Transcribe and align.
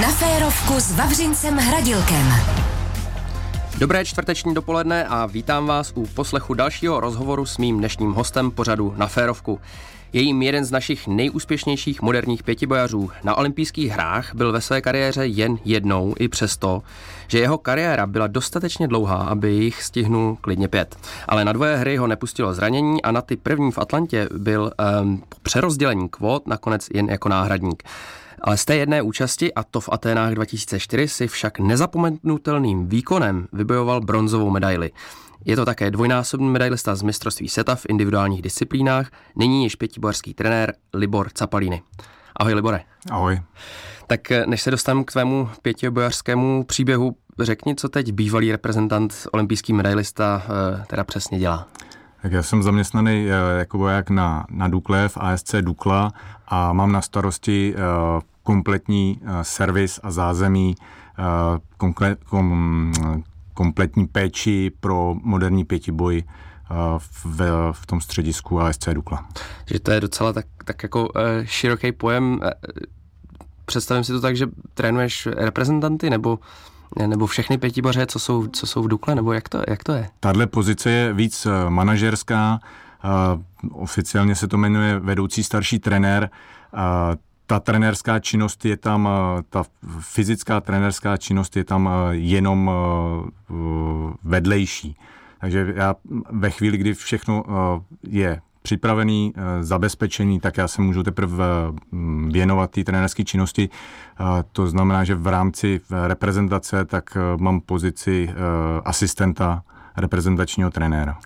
Na 0.00 0.08
férovku 0.08 0.80
s 0.80 0.92
Vavřincem 0.92 1.56
Hradilkem. 1.56 2.32
Dobré 3.78 4.04
čtvrteční 4.04 4.54
dopoledne 4.54 5.04
a 5.04 5.26
vítám 5.26 5.66
vás 5.66 5.92
u 5.94 6.06
poslechu 6.06 6.54
dalšího 6.54 7.00
rozhovoru 7.00 7.46
s 7.46 7.58
mým 7.58 7.78
dnešním 7.78 8.12
hostem 8.12 8.50
pořadu 8.50 8.94
na 8.96 9.06
Férovku. 9.06 9.60
Je 10.12 10.22
jim 10.22 10.42
jeden 10.42 10.64
z 10.64 10.70
našich 10.70 11.08
nejúspěšnějších 11.08 12.02
moderních 12.02 12.42
pětibojařů. 12.42 13.10
Na 13.24 13.34
olympijských 13.34 13.90
hrách 13.90 14.34
byl 14.34 14.52
ve 14.52 14.60
své 14.60 14.80
kariéře 14.80 15.26
jen 15.26 15.58
jednou 15.64 16.14
i 16.18 16.28
přesto, 16.28 16.82
že 17.28 17.38
jeho 17.38 17.58
kariéra 17.58 18.06
byla 18.06 18.26
dostatečně 18.26 18.88
dlouhá, 18.88 19.16
aby 19.16 19.52
jich 19.52 19.82
stihnul 19.82 20.38
klidně 20.40 20.68
pět. 20.68 20.96
Ale 21.28 21.44
na 21.44 21.52
dvoje 21.52 21.76
hry 21.76 21.96
ho 21.96 22.06
nepustilo 22.06 22.54
zranění 22.54 23.02
a 23.02 23.12
na 23.12 23.22
ty 23.22 23.36
první 23.36 23.72
v 23.72 23.78
Atlantě 23.78 24.28
byl 24.38 24.72
um, 25.02 25.22
po 25.28 25.36
přerozdělení 25.42 26.08
kvót 26.08 26.46
nakonec 26.46 26.88
jen 26.94 27.08
jako 27.10 27.28
náhradník. 27.28 27.82
Ale 28.40 28.56
z 28.56 28.64
té 28.64 28.76
jedné 28.76 29.02
účasti, 29.02 29.54
a 29.54 29.64
to 29.64 29.80
v 29.80 29.88
Aténách 29.92 30.34
2004, 30.34 31.08
si 31.08 31.28
však 31.28 31.58
nezapomenutelným 31.58 32.88
výkonem 32.88 33.48
vybojoval 33.52 34.00
bronzovou 34.00 34.50
medaili. 34.50 34.90
Je 35.44 35.56
to 35.56 35.64
také 35.64 35.90
dvojnásobný 35.90 36.48
medailista 36.48 36.94
z 36.94 37.02
mistrovství 37.02 37.48
seta 37.48 37.74
v 37.74 37.86
individuálních 37.88 38.42
disciplínách, 38.42 39.10
nyní 39.36 39.62
již 39.62 39.76
pětibojarský 39.76 40.34
trenér 40.34 40.74
Libor 40.94 41.30
Capalini. 41.30 41.82
Ahoj 42.36 42.54
Libore. 42.54 42.80
Ahoj. 43.10 43.40
Tak 44.06 44.20
než 44.46 44.62
se 44.62 44.70
dostanu 44.70 45.04
k 45.04 45.12
tvému 45.12 45.48
pětibojařskému 45.62 46.64
příběhu, 46.64 47.16
řekni, 47.40 47.74
co 47.74 47.88
teď 47.88 48.12
bývalý 48.12 48.52
reprezentant, 48.52 49.14
olympijský 49.32 49.72
medailista, 49.72 50.42
eh, 50.44 50.84
teda 50.86 51.04
přesně 51.04 51.38
dělá. 51.38 51.68
Tak 52.22 52.32
já 52.32 52.42
jsem 52.42 52.62
zaměstnaný 52.62 53.28
eh, 53.30 53.58
jako 53.58 53.78
voják 53.78 54.10
na, 54.10 54.46
na 54.50 54.68
Dukle 54.68 55.08
v 55.08 55.16
ASC 55.16 55.54
Dukla 55.60 56.12
a 56.48 56.72
mám 56.72 56.92
na 56.92 57.02
starosti 57.02 57.74
uh, 57.74 58.20
kompletní 58.42 59.20
uh, 59.22 59.40
servis 59.42 60.00
a 60.02 60.10
zázemí, 60.10 60.74
komple, 61.76 62.16
kom, 62.24 62.92
kompletní 63.54 64.06
péči 64.06 64.72
pro 64.80 65.14
moderní 65.22 65.64
pětiboj 65.64 66.22
v, 66.98 67.40
v 67.72 67.86
tom 67.86 68.00
středisku 68.00 68.60
ASC 68.60 68.88
Dukla. 68.92 69.26
Že 69.66 69.80
to 69.80 69.90
je 69.90 70.00
docela 70.00 70.32
tak, 70.32 70.46
tak 70.64 70.82
jako 70.82 71.08
široký 71.44 71.92
pojem. 71.92 72.40
Představím 73.64 74.04
si 74.04 74.12
to 74.12 74.20
tak, 74.20 74.36
že 74.36 74.46
trénuješ 74.74 75.26
reprezentanty 75.26 76.10
nebo 76.10 76.38
nebo 77.06 77.26
všechny 77.26 77.58
pětiboře, 77.58 78.06
co 78.06 78.18
jsou, 78.18 78.46
co 78.46 78.66
jsou 78.66 78.82
v 78.82 78.88
Dukle, 78.88 79.14
nebo 79.14 79.32
jak 79.32 79.48
to, 79.48 79.62
jak 79.68 79.84
to 79.84 79.92
je? 79.92 80.08
Tahle 80.20 80.46
pozice 80.46 80.90
je 80.90 81.12
víc 81.12 81.46
manažerská, 81.68 82.58
oficiálně 83.72 84.34
se 84.34 84.48
to 84.48 84.58
jmenuje 84.58 84.98
vedoucí 84.98 85.44
starší 85.44 85.78
trenér. 85.78 86.30
Ta 87.46 87.60
trenérská 87.60 88.18
činnost 88.18 88.64
je 88.64 88.76
tam, 88.76 89.08
ta 89.50 89.64
fyzická 90.00 90.60
trenérská 90.60 91.16
činnost 91.16 91.56
je 91.56 91.64
tam 91.64 91.90
jenom 92.10 92.70
vedlejší. 94.24 94.96
Takže 95.40 95.72
já 95.76 95.94
ve 96.30 96.50
chvíli, 96.50 96.76
kdy 96.76 96.94
všechno 96.94 97.44
je 98.02 98.40
připravený, 98.62 99.32
zabezpečený, 99.60 100.40
tak 100.40 100.56
já 100.56 100.68
se 100.68 100.82
můžu 100.82 101.02
teprve 101.02 101.44
věnovat 102.28 102.70
té 102.70 102.84
trenérské 102.84 103.24
činnosti. 103.24 103.68
To 104.52 104.66
znamená, 104.66 105.04
že 105.04 105.14
v 105.14 105.26
rámci 105.26 105.80
reprezentace 106.06 106.84
tak 106.84 107.16
mám 107.40 107.60
pozici 107.60 108.30
asistenta 108.84 109.62
reprezentačního 109.96 110.70
trenéra 110.70 111.18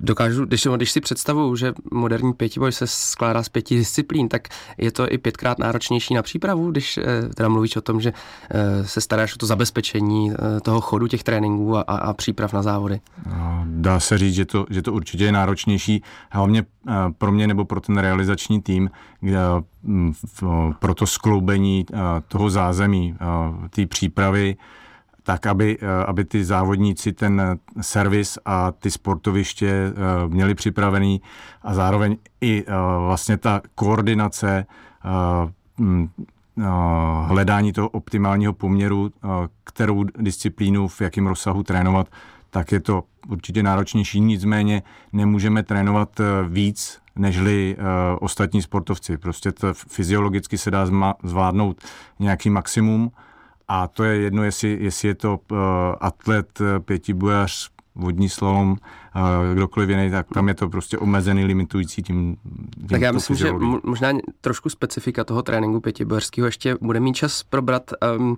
dokážu, 0.00 0.44
když, 0.44 0.66
když 0.76 0.90
si 0.90 1.00
představuju, 1.00 1.56
že 1.56 1.72
moderní 1.92 2.32
pětiboj 2.32 2.72
se 2.72 2.86
skládá 2.86 3.42
z 3.42 3.48
pěti 3.48 3.76
disciplín, 3.76 4.28
tak 4.28 4.48
je 4.78 4.92
to 4.92 5.12
i 5.12 5.18
pětkrát 5.18 5.58
náročnější 5.58 6.14
na 6.14 6.22
přípravu, 6.22 6.70
když 6.70 6.98
eh, 6.98 7.02
teda 7.34 7.48
mluvíš 7.48 7.76
o 7.76 7.80
tom, 7.80 8.00
že 8.00 8.12
eh, 8.50 8.86
se 8.86 9.00
staráš 9.00 9.34
o 9.34 9.38
to 9.38 9.46
zabezpečení 9.46 10.32
eh, 10.32 10.60
toho 10.60 10.80
chodu 10.80 11.06
těch 11.06 11.22
tréninků 11.22 11.76
a, 11.76 11.80
a 11.80 12.12
příprav 12.12 12.52
na 12.52 12.62
závody. 12.62 13.00
No, 13.26 13.64
dá 13.66 14.00
se 14.00 14.18
říct, 14.18 14.34
že 14.34 14.44
to, 14.44 14.66
že 14.70 14.82
to 14.82 14.92
určitě 14.92 15.24
je 15.24 15.32
náročnější, 15.32 16.02
hlavně 16.30 16.64
pro 17.18 17.32
mě 17.32 17.46
nebo 17.46 17.64
pro 17.64 17.80
ten 17.80 17.98
realizační 17.98 18.62
tým, 18.62 18.90
kde, 19.20 19.38
pro 20.78 20.94
to 20.94 21.06
skloubení 21.06 21.86
toho 22.28 22.50
zázemí, 22.50 23.16
té 23.70 23.86
přípravy, 23.86 24.56
tak 25.22 25.46
aby, 25.46 25.78
eh, 25.80 26.04
aby 26.06 26.24
ty 26.24 26.44
závodníci 26.44 27.12
ten 27.12 27.58
servis 27.80 28.38
a 28.44 28.72
ty 28.72 28.90
sportoviště 28.90 29.68
eh, 29.68 29.92
měli 30.28 30.54
připravený 30.54 31.22
a 31.62 31.74
zároveň 31.74 32.16
i 32.40 32.64
eh, 32.66 32.72
vlastně 33.06 33.36
ta 33.36 33.62
koordinace 33.74 34.66
mm, 35.78 36.08
hledání 37.26 37.72
toho 37.72 37.88
optimálního 37.88 38.52
poměru, 38.52 39.10
kterou 39.64 40.04
disciplínu 40.18 40.88
v 40.88 41.00
jakém 41.00 41.26
rozsahu 41.26 41.62
trénovat, 41.62 42.08
tak 42.50 42.72
je 42.72 42.80
to 42.80 43.04
určitě 43.28 43.62
náročnější. 43.62 44.20
Nicméně 44.20 44.82
nemůžeme 45.12 45.62
trénovat 45.62 46.20
víc 46.48 46.98
nežli 47.16 47.76
ostatní 48.20 48.62
sportovci. 48.62 49.18
Prostě 49.18 49.52
to 49.52 49.74
fyziologicky 49.74 50.58
se 50.58 50.70
dá 50.70 50.86
zvládnout 51.22 51.80
nějaký 52.18 52.50
maximum, 52.50 53.12
a 53.72 53.88
to 53.88 54.04
je 54.04 54.20
jedno, 54.20 54.44
jestli, 54.44 54.78
jestli 54.80 55.08
je 55.08 55.14
to 55.14 55.38
uh, 55.50 55.58
atlet, 56.00 56.60
eh, 56.60 56.80
pětibojař, 56.80 57.70
vodní 57.94 58.28
slalom, 58.28 58.70
uh, 58.70 59.54
kdokoliv 59.54 59.88
jiný, 59.88 60.10
tak 60.10 60.26
tam 60.34 60.48
je 60.48 60.54
to 60.54 60.68
prostě 60.68 60.98
omezený, 60.98 61.44
limitující 61.44 62.02
tím, 62.02 62.36
tím 62.78 62.88
Tak 62.88 63.00
já 63.00 63.12
myslím, 63.12 63.36
že 63.36 63.52
možná 63.84 64.08
trošku 64.40 64.68
specifika 64.68 65.24
toho 65.24 65.42
tréninku 65.42 65.80
pětibojařského 65.80 66.46
ještě 66.46 66.76
bude 66.80 67.00
mít 67.00 67.14
čas 67.14 67.42
probrat. 67.42 67.90
Um, 68.18 68.36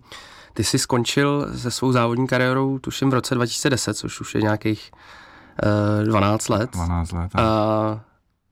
ty 0.52 0.64
jsi 0.64 0.78
skončil 0.78 1.48
se 1.56 1.70
svou 1.70 1.92
závodní 1.92 2.26
kariérou, 2.26 2.78
tuším, 2.78 3.10
v 3.10 3.14
roce 3.14 3.34
2010, 3.34 3.94
což 3.94 4.20
už 4.20 4.34
je 4.34 4.42
nějakých 4.42 4.90
uh, 6.02 6.08
12 6.08 6.48
let. 6.48 6.70
12 6.72 7.12
let. 7.12 7.30
Uh, 7.34 8.00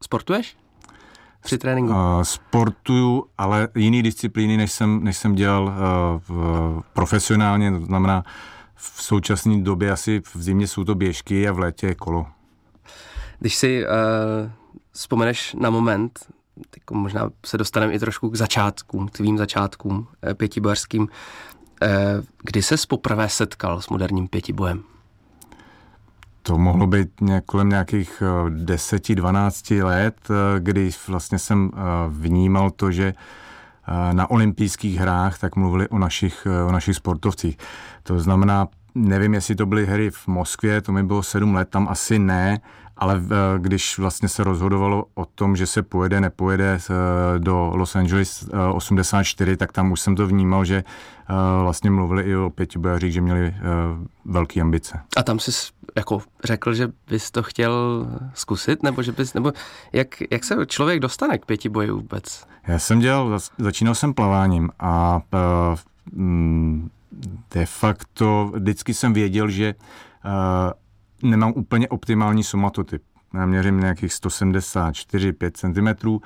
sportuješ? 0.02 0.56
Při 1.40 1.58
tréninku? 1.58 1.92
Uh, 1.92 2.22
sportuju, 2.22 3.26
ale 3.38 3.68
jiný 3.74 4.02
disciplíny, 4.02 4.56
než 4.56 4.72
jsem, 4.72 5.04
než 5.04 5.16
jsem 5.16 5.34
dělal 5.34 5.64
uh, 5.64 5.72
v, 6.28 6.82
profesionálně, 6.92 7.70
to 7.70 7.80
znamená 7.80 8.24
v 8.74 9.02
současné 9.02 9.60
době 9.60 9.92
asi 9.92 10.20
v 10.34 10.42
zimě 10.42 10.66
jsou 10.66 10.84
to 10.84 10.94
běžky 10.94 11.48
a 11.48 11.52
v 11.52 11.58
létě 11.58 11.94
kolo. 11.94 12.26
Když 13.38 13.56
si 13.56 13.84
uh, 13.84 13.90
vzpomeneš 14.92 15.54
na 15.54 15.70
moment, 15.70 16.18
tak 16.70 16.90
možná 16.90 17.30
se 17.46 17.58
dostaneme 17.58 17.92
i 17.92 17.98
trošku 17.98 18.30
k 18.30 18.36
začátkům, 18.36 19.08
k 19.08 19.10
tvým 19.10 19.38
začátkům 19.38 20.06
pětibojařským, 20.34 21.08
kdy 22.42 22.62
se 22.62 22.74
poprvé 22.88 23.28
setkal 23.28 23.80
s 23.80 23.88
moderním 23.88 24.28
pětibojem? 24.28 24.82
To 26.50 26.59
mohlo 26.59 26.87
být 26.87 27.09
kolem 27.47 27.69
nějakých 27.69 28.22
10-12 28.49 29.77
eh, 29.77 29.84
let, 29.84 30.16
eh, 30.31 30.61
kdy 30.61 30.91
vlastně 31.09 31.38
jsem 31.38 31.71
eh, 31.72 31.78
vnímal 32.09 32.71
to, 32.71 32.91
že 32.91 33.15
na 34.12 34.31
olympijských 34.31 34.99
hrách 34.99 35.38
tak 35.38 35.56
mluvili 35.56 35.88
o 35.88 35.99
našich, 35.99 36.47
o 36.66 36.72
našich 36.72 36.97
sportovcích. 36.97 37.59
To 38.03 38.21
znamená, 38.21 38.69
nevím, 38.94 39.34
jestli 39.34 39.55
to 39.55 39.66
byly 39.66 39.87
hry 39.87 40.11
v 40.11 40.28
Moskvě, 40.28 40.81
to 40.81 40.93
mi 40.93 41.03
bylo 41.03 41.22
7 41.22 41.55
let, 41.55 41.69
tam 41.69 41.88
asi 41.88 42.19
ne, 42.19 42.61
ale 43.00 43.22
když 43.59 43.99
vlastně 43.99 44.28
se 44.28 44.44
rozhodovalo 44.44 45.05
o 45.15 45.25
tom, 45.25 45.56
že 45.56 45.66
se 45.66 45.83
pojede, 45.83 46.21
nepojede 46.21 46.78
do 47.38 47.72
Los 47.75 47.97
Angeles 47.97 48.49
84, 48.75 49.56
tak 49.56 49.72
tam 49.72 49.93
už 49.93 50.00
jsem 50.00 50.16
to 50.16 50.27
vnímal, 50.27 50.65
že 50.65 50.84
vlastně 51.62 51.91
mluvili 51.91 52.22
i 52.22 52.37
o 52.37 52.50
pětibojařích, 52.50 53.12
že 53.12 53.21
měli 53.21 53.55
velké 54.25 54.61
ambice. 54.61 55.00
A 55.16 55.22
tam 55.22 55.38
jsi 55.38 55.50
jako 55.97 56.22
řekl, 56.44 56.75
že 56.75 56.88
bys 57.09 57.31
to 57.31 57.43
chtěl 57.43 58.06
zkusit, 58.34 58.83
nebo 58.83 59.03
že 59.03 59.12
bys, 59.12 59.34
nebo 59.34 59.53
jak, 59.93 60.09
jak 60.31 60.44
se 60.44 60.67
člověk 60.67 61.00
dostane 61.00 61.38
k 61.38 61.47
pětiboji 61.47 61.91
vůbec? 61.91 62.47
Já 62.67 62.78
jsem 62.78 62.99
dělal, 62.99 63.38
začínal 63.59 63.94
jsem 63.94 64.15
plaváním 64.15 64.71
a 64.78 65.20
uh, 65.32 66.88
de 67.55 67.67
facto 67.67 68.53
vždycky 68.55 68.94
jsem 68.94 69.12
věděl, 69.12 69.50
že 69.50 69.75
nemám 71.22 71.52
úplně 71.56 71.88
optimální 71.88 72.44
somatotyp. 72.44 73.02
Já 73.34 73.46
měřím 73.46 73.81
nějakých 73.81 74.11
174-5 74.11 75.50
cm 75.55 76.19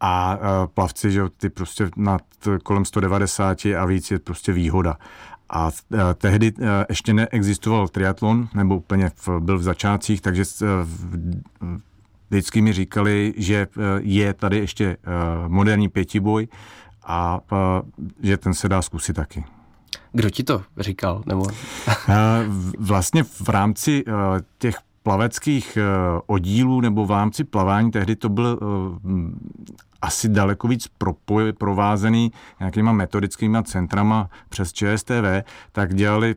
a 0.00 0.36
uh, 0.36 0.42
plavci, 0.74 1.10
že 1.10 1.22
ty 1.36 1.50
prostě 1.50 1.90
nad 1.96 2.22
kolem 2.62 2.84
190 2.84 3.58
a 3.66 3.84
víc 3.84 4.10
je 4.10 4.18
prostě 4.18 4.52
výhoda. 4.52 4.96
A 5.50 5.70
e, 5.94 6.14
tehdy 6.14 6.52
e, 6.60 6.86
ještě 6.88 7.14
neexistoval 7.14 7.88
triatlon, 7.88 8.48
nebo 8.54 8.76
úplně 8.76 9.10
v, 9.14 9.28
byl 9.40 9.58
v 9.58 9.62
začátcích, 9.62 10.20
takže 10.20 10.42
e, 10.42 10.66
vždycky 12.30 12.62
mi 12.62 12.72
říkali, 12.72 13.34
že 13.36 13.66
je 13.98 14.34
tady 14.34 14.58
ještě 14.58 14.96
moderní 15.48 15.88
pětiboj 15.88 16.48
a 17.06 17.40
že 18.22 18.36
ten 18.36 18.54
se 18.54 18.68
dá 18.68 18.82
zkusit 18.82 19.12
taky. 19.12 19.44
Kdo 20.14 20.30
ti 20.30 20.44
to 20.44 20.62
říkal? 20.78 21.22
Nebo? 21.26 21.46
vlastně 22.78 23.22
v 23.22 23.48
rámci 23.48 24.04
těch 24.58 24.76
plaveckých 25.02 25.78
oddílů 26.26 26.80
nebo 26.80 27.06
v 27.06 27.10
rámci 27.10 27.44
plavání 27.44 27.90
tehdy 27.90 28.16
to 28.16 28.28
byl 28.28 28.58
asi 30.02 30.28
daleko 30.28 30.68
víc 30.68 30.88
propoj, 30.98 31.52
provázený 31.52 32.32
nějakýma 32.60 32.92
metodickýma 32.92 33.62
centrama 33.62 34.30
přes 34.48 34.72
ČSTV, 34.72 35.44
tak 35.72 35.94
dělali 35.94 36.34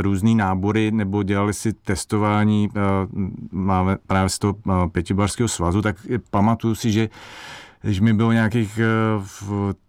různý 0.00 0.34
nábory 0.34 0.90
nebo 0.90 1.22
dělali 1.22 1.54
si 1.54 1.72
testování 1.72 2.68
máme 3.52 3.96
právě 4.06 4.28
z 4.28 4.38
toho 4.38 4.56
pětibarského 4.92 5.48
svazu, 5.48 5.82
tak 5.82 5.96
pamatuju 6.30 6.74
si, 6.74 6.92
že 6.92 7.08
když 7.84 8.00
mi 8.00 8.12
bylo 8.12 8.32
nějakých 8.32 8.80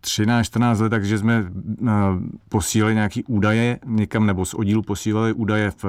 13-14 0.01 0.81
let, 0.81 0.89
takže 0.89 1.17
jsme 1.17 1.45
posílali 2.49 2.93
nějaký 2.93 3.23
údaje 3.23 3.79
někam, 3.85 4.25
nebo 4.25 4.45
z 4.45 4.53
oddílu 4.53 4.81
posílali 4.81 5.33
údaje 5.33 5.71
v, 5.71 5.85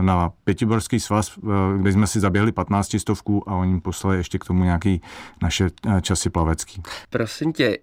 na 0.00 0.32
Pětiborský 0.44 1.00
svaz, 1.00 1.38
kde 1.78 1.92
jsme 1.92 2.06
si 2.06 2.20
zaběhli 2.20 2.52
15 2.52 2.96
stovku 2.98 3.50
a 3.50 3.54
oni 3.54 3.80
poslali 3.80 4.16
ještě 4.16 4.38
k 4.38 4.44
tomu 4.44 4.64
nějaký 4.64 5.00
naše 5.42 5.70
časy 6.00 6.30
plavecký. 6.30 6.82
Prosím 7.10 7.52
tě, 7.52 7.78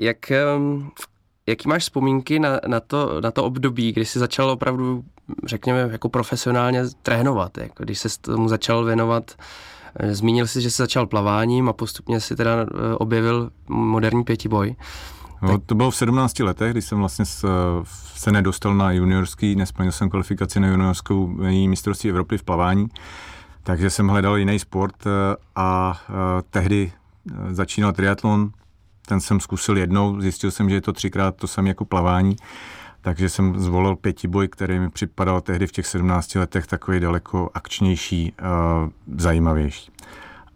jak, 0.00 0.32
jaký 1.46 1.68
máš 1.68 1.82
vzpomínky 1.82 2.38
na, 2.38 2.60
na, 2.66 2.80
to, 2.80 3.20
na 3.20 3.30
to 3.30 3.44
období, 3.44 3.92
kdy 3.92 4.04
jsi 4.04 4.18
začal 4.18 4.50
opravdu, 4.50 5.04
řekněme, 5.44 5.88
jako 5.92 6.08
profesionálně 6.08 6.82
trénovat, 7.02 7.58
jako 7.58 7.84
když 7.84 7.98
se 7.98 8.08
tomu 8.20 8.48
začal 8.48 8.84
věnovat 8.84 9.34
Zmínil 10.10 10.46
jsi, 10.46 10.60
že 10.60 10.70
jsi 10.70 10.82
začal 10.82 11.06
plaváním 11.06 11.68
a 11.68 11.72
postupně 11.72 12.20
si 12.20 12.36
teda 12.36 12.52
eh, 12.62 12.94
objevil 12.94 13.50
moderní 13.68 14.24
pětiboj. 14.24 14.76
No. 15.42 15.58
To 15.66 15.74
bylo 15.74 15.90
v 15.90 15.96
17 15.96 16.38
letech, 16.38 16.72
když 16.72 16.84
jsem 16.84 16.98
vlastně 16.98 17.24
se 18.14 18.32
nedostal 18.32 18.74
na 18.74 18.92
juniorský, 18.92 19.56
nesplnil 19.56 19.92
jsem 19.92 20.10
kvalifikaci 20.10 20.60
na 20.60 20.68
juniorskou 20.68 21.26
mistrovství 21.68 22.10
Evropy 22.10 22.38
v 22.38 22.42
plavání, 22.42 22.86
takže 23.62 23.90
jsem 23.90 24.08
hledal 24.08 24.36
jiný 24.36 24.58
sport 24.58 25.06
eh, 25.06 25.36
a 25.56 26.00
eh, 26.08 26.12
tehdy 26.50 26.92
začínal 27.50 27.92
triatlon, 27.92 28.50
ten 29.06 29.20
jsem 29.20 29.40
zkusil 29.40 29.76
jednou, 29.76 30.20
zjistil 30.20 30.50
jsem, 30.50 30.68
že 30.68 30.74
je 30.74 30.80
to 30.80 30.92
třikrát 30.92 31.36
to 31.36 31.46
samé 31.46 31.68
jako 31.68 31.84
plavání 31.84 32.36
takže 33.06 33.28
jsem 33.28 33.58
zvolil 33.58 33.96
pětiboj, 33.96 34.48
který 34.48 34.78
mi 34.78 34.90
připadal 34.90 35.40
tehdy 35.40 35.66
v 35.66 35.72
těch 35.72 35.86
17 35.86 36.34
letech 36.34 36.66
takový 36.66 37.00
daleko 37.00 37.50
akčnější, 37.54 38.32
uh, 38.32 39.18
zajímavější. 39.18 39.90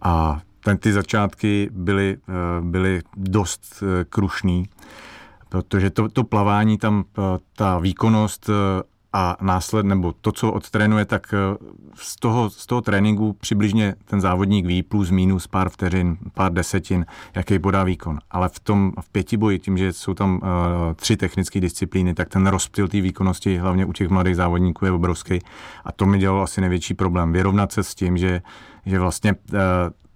A 0.02 0.40
ten, 0.64 0.78
ty 0.78 0.92
začátky 0.92 1.68
byly, 1.72 2.16
uh, 2.28 2.66
byly 2.66 3.02
dost 3.16 3.82
uh, 3.82 3.88
krušný, 4.08 4.68
protože 5.48 5.90
to, 5.90 6.08
to 6.08 6.24
plavání 6.24 6.78
tam, 6.78 7.04
ta 7.56 7.78
výkonnost 7.78 8.50
a 9.12 9.36
následně, 9.40 9.88
nebo 9.88 10.14
to, 10.20 10.32
co 10.32 10.52
odtrénuje, 10.52 11.04
tak 11.04 11.34
eh, 11.34 11.56
z 11.94 12.16
toho, 12.16 12.50
z 12.50 12.66
toho 12.66 12.80
tréninku 12.80 13.32
přibližně 13.32 13.94
ten 14.04 14.20
závodník 14.20 14.66
ví 14.66 14.82
plus 14.82 15.10
minus 15.10 15.46
pár 15.46 15.68
vteřin, 15.68 16.16
pár 16.34 16.52
desetin, 16.52 17.06
jaký 17.34 17.58
podá 17.58 17.84
výkon. 17.84 18.18
Ale 18.30 18.48
v 18.48 18.60
tom 18.60 18.92
v 19.00 19.08
pětiboji, 19.08 19.58
tím, 19.58 19.78
že 19.78 19.92
jsou 19.92 20.14
tam 20.14 20.34
uh, 20.34 20.40
tři 20.96 21.16
technické 21.16 21.60
disciplíny, 21.60 22.14
tak 22.14 22.28
ten 22.28 22.46
rozptyl 22.46 22.88
té 22.88 23.00
výkonnosti, 23.00 23.58
hlavně 23.58 23.86
u 23.86 23.92
těch 23.92 24.08
mladých 24.08 24.36
závodníků, 24.36 24.84
je 24.84 24.90
obrovský. 24.90 25.38
A 25.84 25.92
to 25.92 26.06
mi 26.06 26.18
dělalo 26.18 26.42
asi 26.42 26.60
největší 26.60 26.94
problém. 26.94 27.32
Vyrovnat 27.32 27.72
se 27.72 27.82
s 27.82 27.94
tím, 27.94 28.16
že, 28.16 28.42
že 28.86 28.98
vlastně 28.98 29.32
uh, 29.32 29.58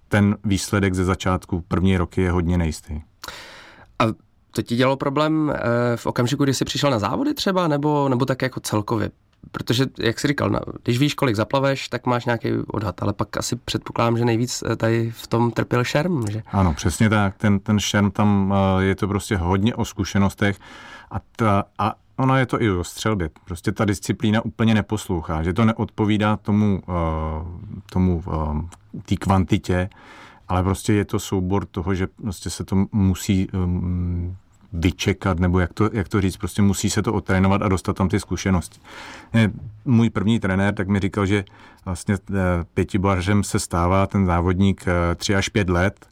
ten 0.08 0.36
výsledek 0.44 0.94
ze 0.94 1.04
začátku 1.04 1.64
první 1.68 1.96
roky 1.96 2.22
je 2.22 2.30
hodně 2.30 2.58
nejistý. 2.58 3.00
To 4.54 4.62
ti 4.62 4.76
dělalo 4.76 4.96
problém 4.96 5.52
eh, 5.54 5.96
v 5.96 6.06
okamžiku, 6.06 6.44
kdy 6.44 6.54
jsi 6.54 6.64
přišel 6.64 6.90
na 6.90 6.98
závody 6.98 7.34
třeba, 7.34 7.68
nebo, 7.68 8.08
nebo 8.08 8.24
tak 8.24 8.42
jako 8.42 8.60
celkově? 8.60 9.10
Protože, 9.52 9.86
jak 9.98 10.20
jsi 10.20 10.28
říkal, 10.28 10.60
když 10.82 10.98
víš, 10.98 11.14
kolik 11.14 11.36
zaplaveš, 11.36 11.88
tak 11.88 12.06
máš 12.06 12.24
nějaký 12.24 12.52
odhad, 12.66 13.02
ale 13.02 13.12
pak 13.12 13.36
asi 13.36 13.56
předpokládám, 13.56 14.18
že 14.18 14.24
nejvíc 14.24 14.62
eh, 14.66 14.76
tady 14.76 15.10
v 15.10 15.26
tom 15.26 15.50
trpěl 15.50 15.84
šerm, 15.84 16.26
že? 16.30 16.42
Ano, 16.52 16.74
přesně 16.74 17.08
tak. 17.10 17.36
Ten, 17.36 17.58
ten 17.58 17.80
šerm 17.80 18.10
tam 18.10 18.54
eh, 18.56 18.84
je 18.84 18.94
to 18.94 19.08
prostě 19.08 19.36
hodně 19.36 19.74
o 19.74 19.84
zkušenostech 19.84 20.58
a, 21.10 21.20
ta, 21.36 21.64
a 21.78 21.94
ono 22.16 22.36
je 22.36 22.46
to 22.46 22.62
i 22.62 22.70
o 22.70 22.84
střelbě. 22.84 23.30
Prostě 23.44 23.72
ta 23.72 23.84
disciplína 23.84 24.44
úplně 24.44 24.74
neposlouchá, 24.74 25.42
že 25.42 25.52
to 25.52 25.64
neodpovídá 25.64 26.36
tomu, 26.36 26.82
tomu 27.92 28.22
té 29.04 29.16
kvantitě, 29.16 29.90
ale 30.48 30.62
prostě 30.62 30.92
je 30.92 31.04
to 31.04 31.18
soubor 31.18 31.66
toho, 31.66 31.94
že 31.94 32.06
prostě 32.06 32.50
se 32.50 32.64
to 32.64 32.86
musí 32.92 33.48
vyčekat, 34.74 35.38
nebo 35.38 35.60
jak 35.60 35.72
to, 35.72 35.90
jak 35.92 36.08
to 36.08 36.20
říct, 36.20 36.36
prostě 36.36 36.62
musí 36.62 36.90
se 36.90 37.02
to 37.02 37.12
otrénovat 37.12 37.62
a 37.62 37.68
dostat 37.68 37.96
tam 37.96 38.08
ty 38.08 38.20
zkušenosti. 38.20 38.80
Můj 39.84 40.10
první 40.10 40.40
trenér 40.40 40.74
tak 40.74 40.88
mi 40.88 41.00
říkal, 41.00 41.26
že 41.26 41.44
vlastně 41.84 42.14
eh, 42.14 42.34
pětibaržem 42.74 43.44
se 43.44 43.58
stává 43.58 44.06
ten 44.06 44.26
závodník 44.26 44.84
eh, 44.86 45.14
tři 45.14 45.34
až 45.34 45.48
pět 45.48 45.70
let 45.70 46.06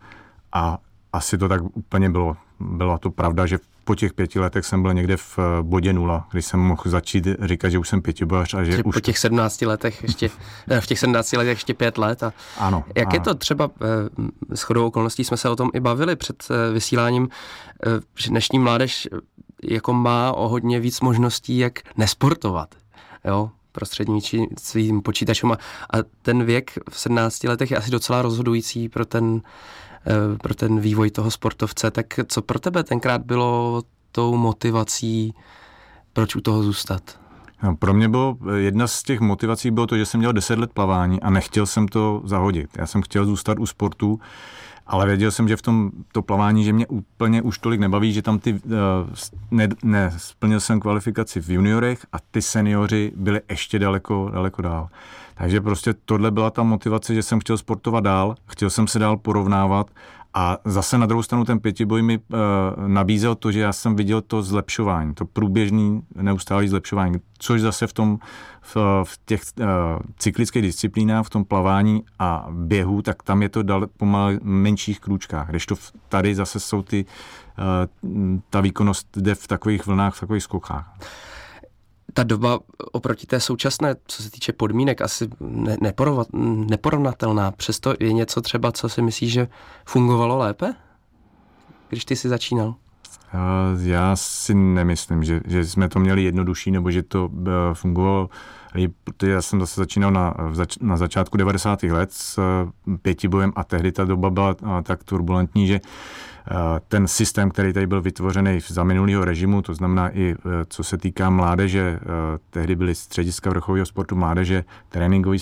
a 0.53 0.79
asi 1.13 1.39
to 1.39 1.49
tak 1.49 1.63
úplně 1.77 2.11
bylo. 2.11 2.37
Byla 2.61 2.99
to 2.99 3.11
pravda, 3.11 3.47
že 3.47 3.59
po 3.85 3.95
těch 3.95 4.13
pěti 4.13 4.39
letech 4.39 4.67
jsem 4.67 4.83
byl 4.83 4.95
někde 4.95 5.17
v 5.17 5.39
eh, 5.39 5.63
bodě 5.63 5.93
nula, 5.93 6.29
když 6.33 6.47
jsem 6.47 6.61
mohl 6.61 6.83
začít 6.85 7.29
říkat, 7.43 7.69
že 7.69 7.79
už 7.79 7.89
jsem 7.89 8.03
pětibař 8.03 8.55
a 8.55 8.65
že 8.65 8.83
po 8.83 8.89
už... 8.89 8.95
Po 8.95 9.01
těch 9.01 9.19
17 9.19 9.63
letech 9.63 10.03
ještě, 10.03 10.31
eh, 10.71 10.81
v 10.81 10.87
těch 10.87 10.99
17 10.99 11.33
letech 11.37 11.51
ještě 11.51 11.75
pět 11.75 11.99
let. 11.99 12.23
A 12.23 12.33
ano. 12.59 12.85
Jak 12.97 13.07
ano. 13.07 13.15
je 13.15 13.21
to 13.21 13.35
třeba, 13.35 13.71
eh, 14.51 14.57
s 14.57 14.63
chodou 14.63 14.87
okolností 14.87 15.25
jsme 15.25 15.37
se 15.37 15.49
o 15.49 15.57
tom 15.57 15.71
i 15.75 15.81
bavili 15.81 16.17
před 16.17 16.49
vysíláním, 16.73 17.29
že 18.17 18.31
dnešní 18.31 18.59
mládež 18.59 19.09
jako 19.63 19.93
má 19.93 20.33
o 20.33 20.49
hodně 20.49 20.81
víc 20.81 21.01
možností, 21.01 21.59
jak 21.59 21.79
nesportovat. 21.97 22.75
Jo, 23.25 23.51
prostřednictvím 23.73 25.03
počítačům 25.03 25.53
a, 25.53 25.59
a 25.99 26.03
ten 26.23 26.45
věk 26.45 26.71
v 26.91 27.01
17 27.01 27.45
letech 27.45 27.71
je 27.71 27.77
asi 27.77 27.91
docela 27.91 28.23
rozhodující 28.23 28.89
pro 28.89 29.05
ten 29.05 29.43
pro 30.43 30.55
ten 30.55 30.81
vývoj 30.81 31.11
toho 31.11 31.31
sportovce. 31.31 31.91
Tak 31.91 32.07
co 32.27 32.43
pro 32.43 32.59
tebe 32.59 32.85
tenkrát 32.85 33.23
bylo 33.23 33.83
tou 34.13 34.37
motivací, 34.37 35.35
proč 36.13 36.37
u 36.37 36.41
toho 36.41 36.63
zůstat? 36.63 37.22
Pro 37.79 37.95
mě 37.95 38.09
bylo, 38.09 38.37
jedna 38.57 38.87
z 38.87 39.03
těch 39.03 39.21
motivací 39.21 39.71
bylo 39.71 39.87
to, 39.87 39.97
že 39.97 40.07
jsem 40.07 40.19
měl 40.19 40.33
10 40.33 40.59
let 40.59 40.73
plavání 40.73 41.23
a 41.23 41.31
nechtěl 41.31 41.67
jsem 41.67 41.89
to 41.89 42.23
zahodit. 42.25 42.71
Já 42.79 42.87
jsem 42.87 43.03
chtěl 43.03 43.27
zůstat 43.27 43.59
u 43.59 43.67
sportu, 43.67 44.21
ale 44.87 45.07
věděl 45.07 45.31
jsem, 45.31 45.49
že 45.49 45.57
v 45.57 45.63
tom 45.63 45.91
to 46.13 46.23
plavání, 46.23 46.65
že 46.65 46.73
mě 46.73 46.87
úplně 46.87 47.43
už 47.43 47.59
tolik 47.59 47.81
nebaví, 47.81 48.13
že 48.13 48.23
tam 48.23 48.39
ty, 48.39 48.53
uh, 48.53 48.61
ne, 49.51 49.69
ne, 49.83 50.15
splnil 50.17 50.61
jsem 50.61 50.81
kvalifikaci 50.81 51.41
v 51.41 51.51
juniorech 51.51 52.07
a 52.13 52.17
ty 52.31 52.43
seniori 52.43 53.13
byli 53.17 53.41
ještě 53.51 53.79
daleko, 53.79 54.31
daleko 54.33 54.63
dál. 54.63 54.89
Takže 55.35 55.61
prostě 55.61 55.95
tohle 56.05 56.31
byla 56.31 56.51
ta 56.51 56.63
motivace, 56.63 57.15
že 57.15 57.23
jsem 57.23 57.41
chtěl 57.41 57.59
sportovat 57.59 58.05
dál, 58.05 58.35
chtěl 58.47 58.71
jsem 58.71 58.87
se 58.87 58.99
dál 58.99 59.17
porovnávat 59.17 59.91
a 60.35 60.59
zase 60.65 60.99
na 60.99 61.07
druhou 61.07 61.23
stranu 61.23 61.45
ten 61.45 61.61
pětiboj 61.61 62.03
mi 62.03 62.19
uh, 62.19 62.39
nabízel 62.87 63.35
to, 63.35 63.53
že 63.53 63.61
já 63.61 63.73
jsem 63.73 63.97
viděl 63.97 64.21
to 64.21 64.43
zlepšování, 64.43 65.15
to 65.15 65.25
průběžný 65.25 66.03
neustálý 66.15 66.69
zlepšování, 66.69 67.15
což 67.39 67.61
zase 67.61 67.87
v 67.87 67.93
tom 67.93 68.19
v, 68.61 68.77
v 69.05 69.19
těch 69.25 69.43
uh, 69.61 69.67
cyklických 70.19 70.63
disciplínách, 70.63 71.27
v 71.27 71.31
tom 71.31 71.45
plavání 71.45 72.03
a 72.19 72.47
běhu, 72.51 73.03
tak 73.03 73.23
tam 73.23 73.43
je 73.43 73.49
to 73.49 73.63
dal 73.63 73.87
pomalu 73.97 74.39
menších 74.43 75.01
krůčkách, 75.01 75.51
když 75.51 75.67
to 75.67 75.75
tady 76.09 76.35
zase 76.35 76.61
jsou 76.61 76.83
ty, 76.83 77.05
uh, 77.05 78.07
ta 78.51 78.61
výkonnost 78.61 79.17
jde 79.17 79.35
v 79.35 79.47
takových 79.47 79.87
vlnách, 79.87 80.15
v 80.15 80.21
takových 80.21 80.43
skokách 80.43 80.95
ta 82.13 82.23
doba 82.23 82.59
oproti 82.93 83.27
té 83.27 83.41
současné, 83.41 83.97
co 84.07 84.23
se 84.23 84.31
týče 84.31 84.53
podmínek, 84.53 85.01
asi 85.01 85.29
ne, 85.41 85.77
neporovnatelná. 86.43 87.51
Přesto 87.51 87.95
je 88.01 88.13
něco 88.13 88.41
třeba, 88.41 88.73
co 88.73 88.89
si 88.89 89.03
myslíš, 89.03 89.33
že 89.33 89.49
fungovalo 89.85 90.39
lépe, 90.39 90.75
když 91.89 92.05
ty 92.05 92.17
jsi 92.17 92.29
začínal? 92.29 92.75
Já 93.83 94.17
si 94.17 94.55
nemyslím, 94.55 95.25
že, 95.25 95.41
že 95.47 95.65
jsme 95.65 95.89
to 95.89 95.99
měli 95.99 96.25
jednodušší, 96.25 96.71
nebo 96.71 96.91
že 96.91 97.03
to 97.03 97.29
uh, 97.29 97.47
fungovalo 97.73 98.31
já 99.23 99.43
jsem 99.43 99.61
zase 99.61 99.81
začínal 99.81 100.11
na, 100.11 100.35
na 100.81 100.97
začátku 100.97 101.37
90. 101.37 101.83
let 101.83 102.13
s 102.13 102.39
uh, 102.39 102.97
pětibojem 102.97 103.53
a 103.57 103.65
tehdy 103.65 103.93
ta 103.93 104.05
doba 104.05 104.31
byla 104.31 104.57
uh, 104.63 104.81
tak 104.83 105.05
turbulentní, 105.05 105.67
že 105.67 105.81
ten 106.89 107.09
systém, 107.09 107.51
který 107.51 107.73
tady 107.73 107.87
byl 107.87 108.03
vytvořený 108.03 108.59
za 108.69 108.85
minulého 108.85 109.25
režimu, 109.25 109.63
to 109.63 109.75
znamená 109.75 110.17
i 110.17 110.35
co 110.69 110.85
se 110.85 110.99
týká 110.99 111.31
mládeže, 111.31 112.01
tehdy 112.51 112.77
byly 112.77 112.95
střediska 112.95 113.51
vrcholového 113.51 113.87
sportu 113.87 114.17
mládeže, 114.17 114.65
tréninkový 114.89 115.39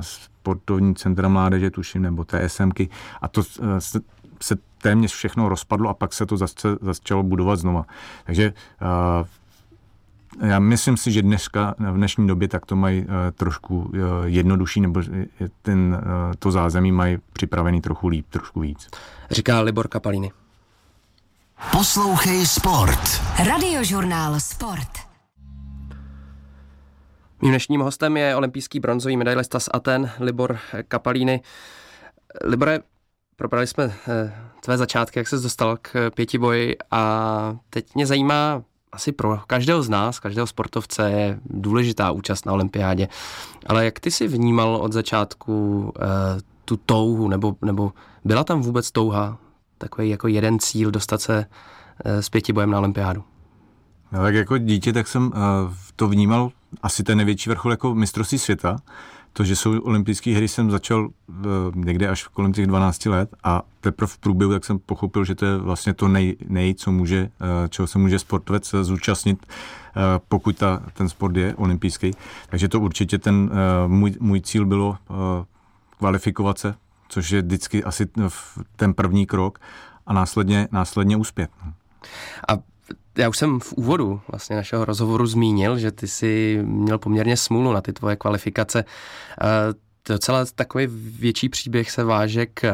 sportovní 0.00 0.94
centra 0.94 1.28
mládeže, 1.28 1.70
tuším, 1.70 2.02
nebo 2.02 2.24
TSMky, 2.24 2.88
a 3.22 3.28
to 3.28 3.42
se 4.40 4.56
téměř 4.86 5.12
všechno 5.12 5.48
rozpadlo 5.48 5.88
a 5.90 5.94
pak 5.94 6.12
se 6.12 6.26
to 6.26 6.36
zase 6.36 6.76
začalo 6.80 7.22
budovat 7.22 7.58
znova. 7.58 7.86
Takže 8.24 8.52
já 10.40 10.58
myslím 10.58 10.96
si, 10.96 11.12
že 11.12 11.22
dneska, 11.22 11.74
v 11.78 11.94
dnešní 11.94 12.26
době, 12.26 12.48
tak 12.48 12.66
to 12.66 12.76
mají 12.76 13.00
uh, 13.00 13.08
trošku 13.34 13.78
uh, 13.78 13.90
jednodušší, 14.24 14.80
nebo 14.80 15.02
ten, 15.62 16.02
uh, 16.02 16.34
to 16.38 16.50
zázemí 16.50 16.92
mají 16.92 17.18
připravený 17.32 17.80
trochu 17.80 18.08
líp, 18.08 18.26
trošku 18.30 18.60
víc. 18.60 18.88
Říká 19.30 19.60
Libor 19.60 19.88
Kapaliny. 19.88 20.32
Poslouchej 21.72 22.46
Sport. 22.46 23.22
Radiožurnál 23.46 24.40
Sport. 24.40 24.90
Mým 27.42 27.52
dnešním 27.52 27.80
hostem 27.80 28.16
je 28.16 28.36
olympijský 28.36 28.80
bronzový 28.80 29.16
medailista 29.16 29.60
z 29.60 29.68
Aten, 29.72 30.10
Libor 30.20 30.58
Kapalíny. 30.88 31.40
Libore, 32.44 32.80
probrali 33.36 33.66
jsme 33.66 33.84
eh, 34.08 34.32
tvé 34.60 34.78
začátky, 34.78 35.18
jak 35.18 35.28
se 35.28 35.36
dostal 35.36 35.78
k 35.82 36.10
pětiboji 36.14 36.76
a 36.90 37.56
teď 37.70 37.94
mě 37.94 38.06
zajímá, 38.06 38.62
asi 38.92 39.12
pro 39.12 39.40
každého 39.46 39.82
z 39.82 39.88
nás, 39.88 40.20
každého 40.20 40.46
sportovce 40.46 41.10
je 41.10 41.40
důležitá 41.44 42.10
účast 42.10 42.46
na 42.46 42.52
olympiádě, 42.52 43.08
ale 43.66 43.84
jak 43.84 44.00
ty 44.00 44.10
si 44.10 44.28
vnímal 44.28 44.76
od 44.76 44.92
začátku 44.92 45.92
eh, 46.00 46.06
tu 46.64 46.76
touhu, 46.76 47.28
nebo, 47.28 47.56
nebo 47.62 47.92
byla 48.24 48.44
tam 48.44 48.60
vůbec 48.60 48.90
touha, 48.90 49.38
takový 49.78 50.08
jako 50.08 50.28
jeden 50.28 50.58
cíl 50.58 50.90
dostat 50.90 51.20
se 51.20 51.46
eh, 52.04 52.22
s 52.22 52.28
pětibojem 52.28 52.70
na 52.70 52.78
olympiádu? 52.78 53.24
No, 54.12 54.22
tak 54.22 54.34
jako 54.34 54.58
dítě, 54.58 54.92
tak 54.92 55.08
jsem 55.08 55.32
to 55.96 56.08
vnímal 56.08 56.50
asi 56.82 57.02
ten 57.02 57.16
největší 57.16 57.50
vrchol 57.50 57.70
jako 57.70 57.94
mistrovství 57.94 58.38
světa, 58.38 58.76
to, 59.36 59.44
že 59.44 59.56
jsou 59.56 59.80
olympijské 59.80 60.34
hry, 60.34 60.48
jsem 60.48 60.70
začal 60.70 61.06
uh, 61.06 61.34
někde 61.74 62.08
až 62.08 62.26
kolem 62.26 62.52
těch 62.52 62.66
12 62.66 63.06
let 63.06 63.34
a 63.44 63.62
teprve 63.80 64.06
v 64.06 64.18
průběhu 64.18 64.52
tak 64.52 64.64
jsem 64.64 64.78
pochopil, 64.78 65.24
že 65.24 65.34
to 65.34 65.46
je 65.46 65.56
vlastně 65.56 65.94
to 65.94 66.08
nej, 66.08 66.36
nej 66.48 66.74
co 66.74 66.92
může, 66.92 67.22
uh, 67.22 67.68
čeho 67.68 67.86
se 67.86 67.98
může 67.98 68.18
sportovec 68.18 68.74
zúčastnit, 68.82 69.46
uh, 69.46 70.02
pokud 70.28 70.56
ta, 70.56 70.82
ten 70.92 71.08
sport 71.08 71.36
je 71.36 71.54
olympijský. 71.54 72.10
Takže 72.48 72.68
to 72.68 72.80
určitě 72.80 73.18
ten 73.18 73.50
můj, 73.86 74.14
můj 74.20 74.40
cíl 74.40 74.66
bylo 74.66 74.98
kvalifikovat 75.98 76.58
se, 76.58 76.74
což 77.08 77.30
je 77.30 77.42
vždycky 77.42 77.84
asi 77.84 78.06
ten 78.76 78.94
první 78.94 79.26
krok 79.26 79.58
a 80.06 80.12
následně, 80.12 80.68
následně 80.72 81.16
uspět. 81.16 81.50
A 82.48 82.52
já 83.18 83.28
už 83.28 83.38
jsem 83.38 83.60
v 83.60 83.72
úvodu 83.72 84.20
vlastně 84.28 84.56
našeho 84.56 84.84
rozhovoru 84.84 85.26
zmínil, 85.26 85.78
že 85.78 85.92
ty 85.92 86.08
jsi 86.08 86.58
měl 86.62 86.98
poměrně 86.98 87.36
smůlu 87.36 87.72
na 87.72 87.80
ty 87.80 87.92
tvoje 87.92 88.16
kvalifikace. 88.16 88.84
Docela 90.08 90.44
takový 90.54 90.86
větší 91.18 91.48
příběh 91.48 91.90
se 91.90 92.04
váže 92.04 92.46
k 92.46 92.72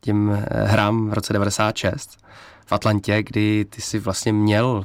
těm 0.00 0.44
hrám 0.50 1.10
v 1.10 1.12
roce 1.12 1.32
96 1.32 2.18
v 2.66 2.72
Atlantě, 2.72 3.22
kdy 3.22 3.64
ty 3.64 3.80
si 3.80 3.98
vlastně 3.98 4.32
měl 4.32 4.84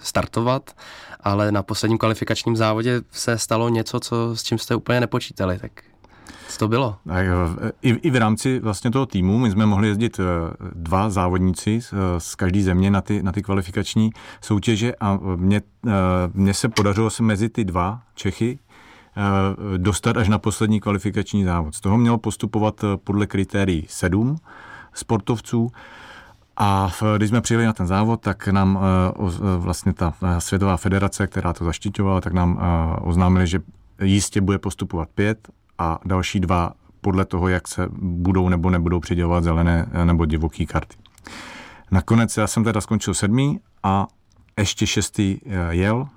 startovat, 0.00 0.76
ale 1.20 1.52
na 1.52 1.62
posledním 1.62 1.98
kvalifikačním 1.98 2.56
závodě 2.56 3.00
se 3.10 3.38
stalo 3.38 3.68
něco, 3.68 4.00
co, 4.00 4.36
s 4.36 4.42
čím 4.42 4.58
jste 4.58 4.74
úplně 4.74 5.00
nepočítali. 5.00 5.58
Tak 5.58 5.72
co 6.48 6.58
to 6.58 6.68
bylo? 6.68 6.96
I, 7.82 7.90
I 7.90 8.10
v 8.10 8.16
rámci 8.16 8.60
vlastně 8.60 8.90
toho 8.90 9.06
týmu 9.06 9.38
my 9.38 9.50
jsme 9.50 9.66
mohli 9.66 9.88
jezdit 9.88 10.20
eh, 10.20 10.24
dva 10.74 11.10
závodníci 11.10 11.80
z, 11.80 11.92
eh, 11.92 12.20
z 12.20 12.34
každé 12.34 12.62
země 12.62 12.90
na 12.90 13.00
ty, 13.00 13.22
na 13.22 13.32
ty 13.32 13.42
kvalifikační 13.42 14.10
soutěže 14.40 14.94
a 15.00 15.18
mně, 15.36 15.62
eh, 15.86 15.90
mně 16.34 16.54
se 16.54 16.68
podařilo 16.68 17.10
se 17.10 17.22
mezi 17.22 17.48
ty 17.48 17.64
dva 17.64 18.00
Čechy 18.14 18.58
dostat 19.76 20.16
až 20.16 20.28
na 20.28 20.38
poslední 20.38 20.80
kvalifikační 20.80 21.44
závod. 21.44 21.74
Z 21.74 21.80
toho 21.80 21.98
mělo 21.98 22.18
postupovat 22.18 22.84
podle 23.04 23.26
kritérií 23.26 23.86
sedm 23.88 24.36
sportovců. 24.94 25.70
A 26.56 26.90
když 27.16 27.28
jsme 27.28 27.40
přijeli 27.40 27.66
na 27.66 27.72
ten 27.72 27.86
závod, 27.86 28.20
tak 28.20 28.48
nám 28.48 28.78
vlastně 29.56 29.92
ta 29.92 30.14
Světová 30.38 30.76
federace, 30.76 31.26
která 31.26 31.52
to 31.52 31.64
zaštiťovala, 31.64 32.20
tak 32.20 32.32
nám 32.32 32.60
oznámili, 33.02 33.46
že 33.46 33.60
jistě 34.02 34.40
bude 34.40 34.58
postupovat 34.58 35.08
pět 35.14 35.48
a 35.78 35.98
další 36.04 36.40
dva 36.40 36.72
podle 37.00 37.24
toho, 37.24 37.48
jak 37.48 37.68
se 37.68 37.88
budou 38.00 38.48
nebo 38.48 38.70
nebudou 38.70 39.00
přidělovat 39.00 39.44
zelené 39.44 39.88
eh, 39.92 40.04
nebo 40.04 40.26
divoké 40.26 40.66
karty. 40.66 40.96
Nakonec 41.90 42.36
já 42.36 42.46
jsem 42.46 42.64
teda 42.64 42.80
skončil 42.80 43.14
sedmý 43.14 43.60
a 43.82 44.06
ještě 44.58 44.86
šestý 44.86 45.38
eh, 45.46 45.74
jel 45.74 46.08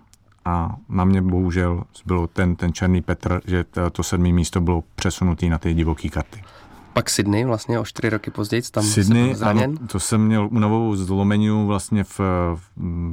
a 0.45 0.75
na 0.89 1.05
mě 1.05 1.21
bohužel 1.21 1.83
bylo 2.05 2.27
ten, 2.27 2.55
ten 2.55 2.73
černý 2.73 3.01
Petr, 3.01 3.41
že 3.45 3.65
to 3.91 4.03
sedmý 4.03 4.33
místo 4.33 4.61
bylo 4.61 4.83
přesunutý 4.95 5.49
na 5.49 5.57
ty 5.57 5.73
divoké 5.73 6.09
karty. 6.09 6.43
Pak 6.93 7.09
Sydney 7.09 7.45
vlastně 7.45 7.79
o 7.79 7.85
čtyři 7.85 8.09
roky 8.09 8.31
později, 8.31 8.61
tam 8.71 8.83
Sydney, 8.83 9.35
ano, 9.41 9.61
to 9.87 9.99
jsem 9.99 10.25
měl 10.25 10.47
únavovou 10.51 10.95
zlomeninu 10.95 11.67
vlastně 11.67 12.03
v, 12.03 12.19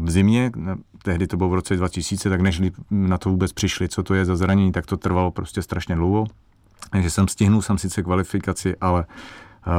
v 0.02 0.10
zimě, 0.10 0.52
tehdy 1.02 1.26
to 1.26 1.36
bylo 1.36 1.48
v 1.48 1.54
roce 1.54 1.76
2000, 1.76 2.28
tak 2.28 2.40
než 2.40 2.62
na 2.90 3.18
to 3.18 3.30
vůbec 3.30 3.52
přišli, 3.52 3.88
co 3.88 4.02
to 4.02 4.14
je 4.14 4.24
za 4.24 4.36
zranění, 4.36 4.72
tak 4.72 4.86
to 4.86 4.96
trvalo 4.96 5.30
prostě 5.30 5.62
strašně 5.62 5.94
dlouho. 5.94 6.26
Takže 6.90 7.10
jsem 7.10 7.28
stihnul 7.28 7.62
jsem 7.62 7.78
sice 7.78 8.02
kvalifikaci, 8.02 8.76
ale 8.80 9.04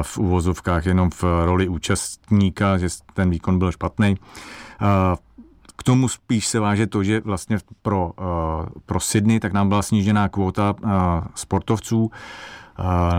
v 0.02 0.18
uvozovkách 0.18 0.86
jenom 0.86 1.10
v 1.10 1.24
roli 1.24 1.68
účastníka, 1.68 2.78
že 2.78 2.88
ten 3.14 3.30
výkon 3.30 3.60
byl 3.60 3.72
špatný. 3.72 4.16
K 5.76 5.84
tomu 5.84 6.08
spíš 6.08 6.48
se 6.48 6.60
váže 6.60 6.88
to, 6.88 7.04
že 7.04 7.22
vlastně 7.22 7.58
pro, 7.82 8.12
pro 8.86 9.00
Sydney 9.00 9.40
tak 9.40 9.54
nám 9.54 9.70
byla 9.70 9.82
snížená 9.82 10.30
kvota 10.30 10.76
sportovců 11.36 12.12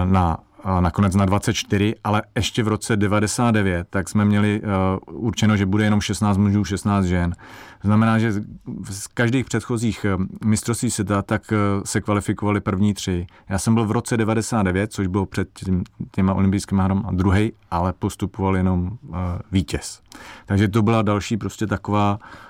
na 0.04 0.38
nakonec 0.80 1.14
na 1.14 1.24
24, 1.24 1.94
ale 2.04 2.22
ještě 2.36 2.62
v 2.62 2.68
roce 2.68 2.96
99, 2.96 3.86
tak 3.90 4.08
jsme 4.08 4.24
měli 4.24 4.60
uh, 5.08 5.24
určeno, 5.26 5.56
že 5.56 5.66
bude 5.66 5.84
jenom 5.84 6.00
16 6.00 6.36
mužů, 6.36 6.64
16 6.64 7.04
žen. 7.04 7.34
Znamená, 7.82 8.18
že 8.18 8.32
z 8.90 9.06
každých 9.06 9.44
předchozích 9.44 10.06
uh, 10.18 10.24
mistrovství 10.44 10.90
světa 10.90 11.22
tak 11.22 11.42
uh, 11.52 11.82
se 11.84 12.00
kvalifikovali 12.00 12.60
první 12.60 12.94
tři. 12.94 13.26
Já 13.48 13.58
jsem 13.58 13.74
byl 13.74 13.84
v 13.86 13.90
roce 13.90 14.16
99, 14.16 14.92
což 14.92 15.06
bylo 15.06 15.26
před 15.26 15.48
tím, 15.52 15.84
těma 16.10 16.34
olympijskými 16.34 16.82
hrami 16.82 17.00
a 17.04 17.12
druhý, 17.12 17.52
ale 17.70 17.92
postupoval 17.92 18.56
jenom 18.56 18.90
uh, 19.08 19.16
vítěz. 19.52 20.02
Takže 20.46 20.68
to 20.68 20.82
byla 20.82 21.02
další 21.02 21.36
prostě 21.36 21.66
taková 21.66 22.14
uh, 22.14 22.49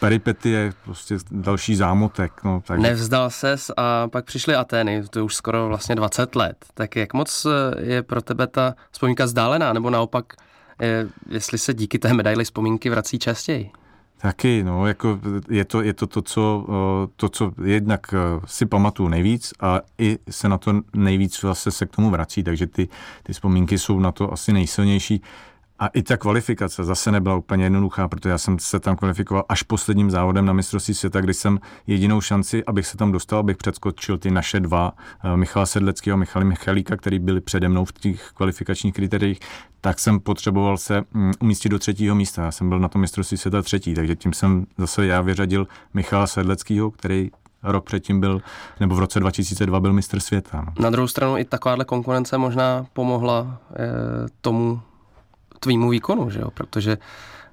peripetie, 0.00 0.72
prostě 0.84 1.18
další 1.30 1.76
zámotek. 1.76 2.32
No, 2.44 2.62
tak... 2.66 2.80
Nevzdal 2.80 3.30
ses 3.30 3.70
a 3.76 4.08
pak 4.08 4.24
přišly 4.24 4.54
Atény, 4.54 5.02
to 5.10 5.18
je 5.18 5.22
už 5.22 5.34
skoro 5.34 5.68
vlastně 5.68 5.94
20 5.94 6.36
let. 6.36 6.64
Tak 6.74 6.96
jak 6.96 7.14
moc 7.14 7.46
eh, 7.46 7.80
je 7.82 8.02
pro 8.02 8.22
tebe 8.22 8.46
ta 8.46 8.74
vzpomínka 8.90 9.24
vzdálená, 9.24 9.72
nebo 9.72 9.90
naopak, 9.90 10.32
je, 10.80 11.08
jestli 11.28 11.58
se 11.58 11.74
díky 11.74 11.98
té 11.98 12.12
medaili 12.12 12.44
vzpomínky 12.44 12.90
vrací 12.90 13.18
častěji? 13.18 13.70
Taky, 14.18 14.64
no, 14.64 14.86
jako 14.86 15.20
je 15.48 15.64
to, 15.64 15.82
je 15.82 15.92
to 15.92 16.06
to, 16.06 16.22
co, 16.22 16.66
eh, 16.68 17.12
to, 17.16 17.28
co 17.28 17.52
jednak 17.64 18.14
si 18.46 18.66
pamatuju 18.66 19.08
nejvíc 19.08 19.52
a 19.60 19.80
i 19.98 20.18
se 20.30 20.48
na 20.48 20.58
to 20.58 20.72
nejvíc 20.94 21.42
vlastně 21.42 21.72
se 21.72 21.86
k 21.86 21.96
tomu 21.96 22.10
vrací, 22.10 22.42
takže 22.42 22.66
ty, 22.66 22.88
ty 23.22 23.32
vzpomínky 23.32 23.78
jsou 23.78 23.98
na 24.00 24.12
to 24.12 24.32
asi 24.32 24.52
nejsilnější. 24.52 25.22
A 25.78 25.86
i 25.86 26.02
ta 26.02 26.16
kvalifikace 26.16 26.84
zase 26.84 27.12
nebyla 27.12 27.36
úplně 27.36 27.64
jednoduchá, 27.64 28.08
protože 28.08 28.28
já 28.28 28.38
jsem 28.38 28.58
se 28.58 28.80
tam 28.80 28.96
kvalifikoval 28.96 29.44
až 29.48 29.62
posledním 29.62 30.10
závodem 30.10 30.46
na 30.46 30.52
mistrovství 30.52 30.94
světa, 30.94 31.20
kdy 31.20 31.34
jsem 31.34 31.60
jedinou 31.86 32.20
šanci, 32.20 32.64
abych 32.64 32.86
se 32.86 32.96
tam 32.96 33.12
dostal, 33.12 33.38
abych 33.38 33.56
předskočil 33.56 34.18
ty 34.18 34.30
naše 34.30 34.60
dva, 34.60 34.92
eh, 35.24 35.36
Michala 35.36 35.66
Sedleckého 35.66 36.14
a 36.14 36.16
Michali 36.16 36.44
Michalíka, 36.44 36.96
který 36.96 37.18
byli 37.18 37.40
přede 37.40 37.68
mnou 37.68 37.84
v 37.84 37.92
těch 37.92 38.30
kvalifikačních 38.34 38.94
kritériích, 38.94 39.40
tak 39.80 39.98
jsem 39.98 40.20
potřeboval 40.20 40.76
se 40.76 41.02
mm, 41.12 41.32
umístit 41.40 41.68
do 41.68 41.78
třetího 41.78 42.14
místa. 42.14 42.42
Já 42.42 42.52
jsem 42.52 42.68
byl 42.68 42.80
na 42.80 42.88
tom 42.88 43.00
mistrovství 43.00 43.36
světa 43.36 43.62
třetí, 43.62 43.94
takže 43.94 44.16
tím 44.16 44.32
jsem 44.32 44.66
zase 44.78 45.06
já 45.06 45.20
vyřadil 45.20 45.66
Michala 45.94 46.26
Sedleckého, 46.26 46.90
který 46.90 47.30
rok 47.62 47.84
předtím 47.84 48.20
byl, 48.20 48.42
nebo 48.80 48.94
v 48.94 48.98
roce 48.98 49.20
2002 49.20 49.80
byl 49.80 49.92
mistr 49.92 50.20
světa. 50.20 50.64
No. 50.66 50.72
Na 50.82 50.90
druhou 50.90 51.08
stranu 51.08 51.38
i 51.38 51.44
takováhle 51.44 51.84
konkurence 51.84 52.38
možná 52.38 52.86
pomohla 52.92 53.58
eh, 53.72 53.76
tomu 54.40 54.80
tvýmu 55.64 55.90
výkonu, 55.90 56.30
že 56.30 56.40
jo? 56.40 56.50
protože 56.50 56.98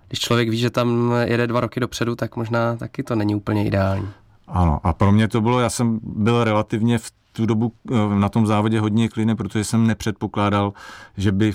když 0.07 0.19
člověk 0.19 0.49
ví, 0.49 0.57
že 0.57 0.69
tam 0.69 1.13
jede 1.23 1.47
dva 1.47 1.59
roky 1.59 1.79
dopředu, 1.79 2.15
tak 2.15 2.35
možná 2.35 2.75
taky 2.75 3.03
to 3.03 3.15
není 3.15 3.35
úplně 3.35 3.65
ideální. 3.65 4.09
Ano, 4.47 4.79
a 4.83 4.93
pro 4.93 5.11
mě 5.11 5.27
to 5.27 5.41
bylo, 5.41 5.59
já 5.59 5.69
jsem 5.69 5.99
byl 6.03 6.43
relativně 6.43 6.97
v 6.97 7.11
tu 7.31 7.45
dobu 7.45 7.73
eh, 7.91 7.95
na 8.19 8.29
tom 8.29 8.47
závodě 8.47 8.79
hodně 8.79 9.09
klidný, 9.09 9.35
protože 9.35 9.63
jsem 9.63 9.87
nepředpokládal, 9.87 10.73
že, 11.17 11.31
by, 11.31 11.53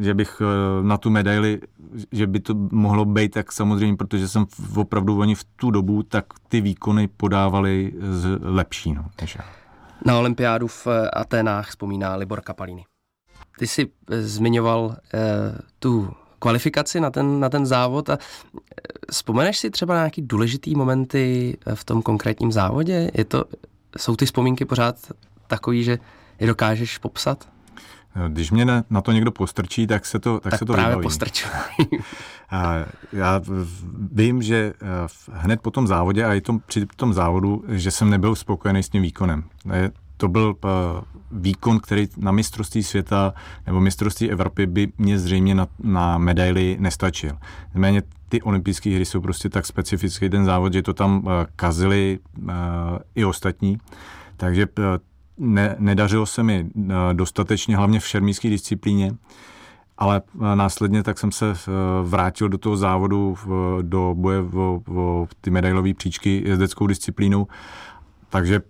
že 0.00 0.14
bych 0.14 0.42
eh, 0.42 0.82
na 0.82 0.96
tu 0.96 1.10
medaili, 1.10 1.60
že 2.12 2.26
by 2.26 2.40
to 2.40 2.54
mohlo 2.72 3.04
být 3.04 3.28
tak 3.28 3.52
samozřejmě, 3.52 3.96
protože 3.96 4.28
jsem 4.28 4.46
opravdu 4.76 5.18
oni 5.18 5.34
v 5.34 5.44
tu 5.44 5.70
dobu, 5.70 6.02
tak 6.02 6.24
ty 6.48 6.60
výkony 6.60 7.08
podávali 7.08 7.92
lepší. 8.42 8.92
No, 8.92 9.04
než 9.20 9.34
já. 9.34 9.44
Na 10.06 10.18
olympiádu 10.18 10.68
v 10.68 10.86
Aténách 11.12 11.68
vzpomíná 11.68 12.16
Libor 12.16 12.40
Kapalini. 12.40 12.84
Ty 13.58 13.66
jsi 13.66 13.90
eh, 14.10 14.22
zmiňoval 14.22 14.96
eh, 15.14 15.18
tu 15.78 16.10
kvalifikaci 16.44 17.00
na 17.00 17.10
ten, 17.10 17.40
na 17.40 17.48
ten 17.48 17.66
závod 17.66 18.10
a 18.10 18.12
eh, 18.12 18.58
vzpomeneš 19.10 19.58
si 19.58 19.70
třeba 19.70 19.94
na 19.94 20.00
nějaký 20.00 20.22
důležitý 20.22 20.74
momenty 20.74 21.56
eh, 21.66 21.74
v 21.74 21.84
tom 21.84 22.02
konkrétním 22.02 22.52
závodě? 22.52 23.10
Je 23.14 23.24
to, 23.24 23.44
jsou 23.98 24.16
ty 24.16 24.26
vzpomínky 24.26 24.64
pořád 24.64 24.96
takový, 25.46 25.84
že 25.84 25.98
je 26.40 26.46
dokážeš 26.46 26.98
popsat? 26.98 27.48
Když 28.28 28.50
mě 28.50 28.64
na 28.90 29.00
to 29.02 29.12
někdo 29.12 29.30
postrčí, 29.32 29.86
tak 29.86 30.06
se 30.06 30.18
to, 30.18 30.40
tak, 30.40 30.50
tak 30.50 30.58
se 30.58 30.64
to 30.64 30.72
právě 30.72 30.96
postrčuji. 31.02 31.50
já 33.12 33.40
vím, 34.12 34.42
že 34.42 34.72
hned 35.32 35.60
po 35.60 35.70
tom 35.70 35.86
závodě 35.86 36.24
a 36.24 36.34
i 36.34 36.40
tom, 36.40 36.60
při 36.66 36.86
tom 36.96 37.14
závodu, 37.14 37.64
že 37.68 37.90
jsem 37.90 38.10
nebyl 38.10 38.34
spokojený 38.34 38.82
s 38.82 38.88
tím 38.88 39.02
výkonem 39.02 39.44
to 40.16 40.28
byl 40.28 40.54
eh, 40.64 40.68
výkon, 41.30 41.80
který 41.80 42.08
na 42.16 42.32
mistrovství 42.32 42.82
světa 42.82 43.34
nebo 43.66 43.80
mistrovství 43.80 44.30
Evropy 44.30 44.66
by 44.66 44.92
mě 44.98 45.18
zřejmě 45.18 45.54
na, 45.54 45.66
na 45.82 46.18
medaily 46.18 46.76
nestačil. 46.80 47.38
Nicméně 47.74 48.02
ty 48.28 48.42
olympijské 48.42 48.90
hry 48.90 49.04
jsou 49.04 49.20
prostě 49.20 49.48
tak 49.48 49.66
specifický 49.66 50.28
ten 50.28 50.44
závod, 50.44 50.72
že 50.72 50.82
to 50.82 50.94
tam 50.94 51.16
uh, 51.16 51.32
kazili 51.56 52.18
uh, 52.42 52.48
i 53.14 53.24
ostatní. 53.24 53.78
Takže 54.36 54.66
ne, 55.38 55.76
nedařilo 55.78 56.26
se 56.26 56.42
mi 56.42 56.66
dostatečně, 57.12 57.76
hlavně 57.76 58.00
v 58.00 58.08
šermířské 58.08 58.50
disciplíně, 58.50 59.12
ale 59.98 60.22
následně 60.54 61.02
tak 61.02 61.18
jsem 61.18 61.32
se 61.32 61.54
vrátil 62.02 62.48
do 62.48 62.58
toho 62.58 62.76
závodu, 62.76 63.36
do 63.82 64.14
boje 64.18 64.40
o, 64.40 64.80
o 64.94 65.26
ty 65.40 65.50
medailové 65.50 65.94
příčky 65.94 66.42
jezdeckou 66.46 66.86
disciplínou 66.86 67.46
takže 68.34 68.60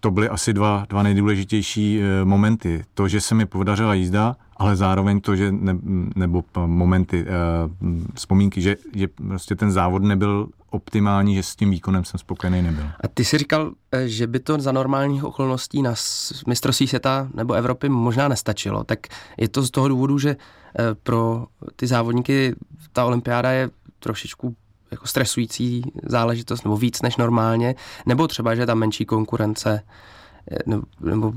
to 0.00 0.10
byly 0.10 0.28
asi 0.28 0.52
dva, 0.52 0.86
dva 0.88 1.02
nejdůležitější 1.02 2.00
e, 2.00 2.24
momenty. 2.24 2.84
To, 2.94 3.08
že 3.08 3.20
se 3.20 3.34
mi 3.34 3.46
podařila 3.46 3.94
jízda, 3.94 4.36
ale 4.56 4.76
zároveň 4.76 5.20
to, 5.20 5.36
že 5.36 5.52
ne, 5.52 5.78
nebo 6.16 6.44
momenty, 6.66 7.26
e, 7.28 7.32
vzpomínky, 8.14 8.60
že, 8.60 8.76
že 8.94 9.08
prostě 9.08 9.54
ten 9.54 9.72
závod 9.72 10.02
nebyl 10.02 10.48
optimální, 10.70 11.34
že 11.34 11.42
s 11.42 11.56
tím 11.56 11.70
výkonem 11.70 12.04
jsem 12.04 12.18
spokojený 12.18 12.62
nebyl. 12.62 12.84
A 12.84 13.08
ty 13.14 13.24
si 13.24 13.38
říkal, 13.38 13.72
e, 13.92 14.08
že 14.08 14.26
by 14.26 14.40
to 14.40 14.60
za 14.60 14.72
normálních 14.72 15.24
okolností 15.24 15.82
na 15.82 15.94
mistrovství 16.46 16.86
světa 16.86 17.28
nebo 17.34 17.54
Evropy 17.54 17.88
možná 17.88 18.28
nestačilo. 18.28 18.84
Tak 18.84 18.98
je 19.38 19.48
to 19.48 19.62
z 19.62 19.70
toho 19.70 19.88
důvodu, 19.88 20.18
že 20.18 20.36
pro 21.02 21.46
ty 21.76 21.86
závodníky 21.86 22.54
ta 22.92 23.04
olympiáda 23.04 23.50
je 23.50 23.70
trošičku 23.98 24.56
jako 24.90 25.06
stresující 25.06 25.82
záležitost, 26.02 26.64
nebo 26.64 26.76
víc 26.76 27.02
než 27.02 27.16
normálně, 27.16 27.74
nebo 28.06 28.28
třeba, 28.28 28.54
že 28.54 28.66
tam 28.66 28.78
menší 28.78 29.04
konkurence, 29.04 29.82
eh, 30.50 30.58
nebo, 30.66 30.82
nebo 31.00 31.32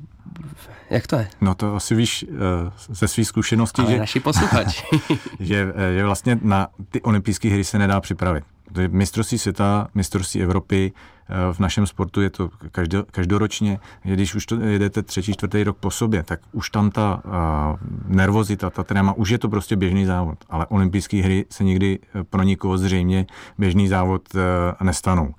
jak 0.89 1.07
to 1.07 1.15
je? 1.15 1.27
No 1.41 1.55
to 1.55 1.75
asi 1.75 1.95
víš 1.95 2.25
eh, 2.29 2.71
ze 2.89 3.07
svých 3.07 3.27
zkušeností, 3.27 3.81
Ale 3.81 3.91
že, 3.91 3.99
naši 3.99 4.19
posluchač. 4.19 4.83
že, 5.39 5.73
eh, 5.75 5.93
že 5.93 6.03
vlastně 6.03 6.39
na 6.41 6.67
ty 6.89 7.01
olympijské 7.01 7.49
hry 7.49 7.63
se 7.63 7.77
nedá 7.77 8.01
připravit. 8.01 8.43
Mistrovství 8.87 9.37
světa, 9.37 9.87
mistrovství 9.95 10.41
Evropy, 10.41 10.91
eh, 11.29 11.53
v 11.53 11.59
našem 11.59 11.87
sportu 11.87 12.21
je 12.21 12.29
to 12.29 12.49
každo, 12.71 13.05
každoročně, 13.11 13.79
když 14.03 14.35
už 14.35 14.45
to 14.45 14.55
jedete 14.55 15.03
třetí, 15.03 15.33
čtvrtý 15.33 15.63
rok 15.63 15.77
po 15.77 15.91
sobě, 15.91 16.23
tak 16.23 16.39
už 16.51 16.69
tam 16.69 16.91
ta 16.91 17.21
uh, 17.25 18.11
nervozita, 18.15 18.69
ta 18.69 18.83
tréma, 18.83 19.13
už 19.13 19.29
je 19.29 19.37
to 19.37 19.49
prostě 19.49 19.75
běžný 19.75 20.05
závod, 20.05 20.37
ale 20.49 20.65
olympijské 20.65 21.21
hry 21.21 21.45
se 21.49 21.63
nikdy 21.63 21.99
pro 22.29 22.43
nikoho 22.43 22.77
zřejmě 22.77 23.25
běžný 23.57 23.87
závod 23.87 24.35
uh, 24.35 24.41
nestanou. 24.81 25.33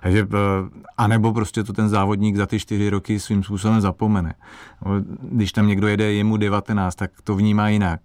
Takže, 0.00 0.24
uh, 0.24 0.30
anebo 0.96 1.32
prostě 1.32 1.64
to 1.64 1.72
ten 1.72 1.88
závodník 1.88 2.36
za 2.36 2.46
ty 2.46 2.58
čtyři 2.58 2.90
roky 2.90 3.20
svým 3.20 3.42
způsobem 3.42 3.80
zapomene. 3.80 4.34
Když 5.22 5.52
tam 5.52 5.66
někdo 5.66 5.88
jede, 5.88 6.12
je 6.12 6.24
mu 6.24 6.36
19, 6.36 6.94
tak 6.94 7.10
to 7.24 7.34
vnímá 7.34 7.68
jinak. 7.68 8.00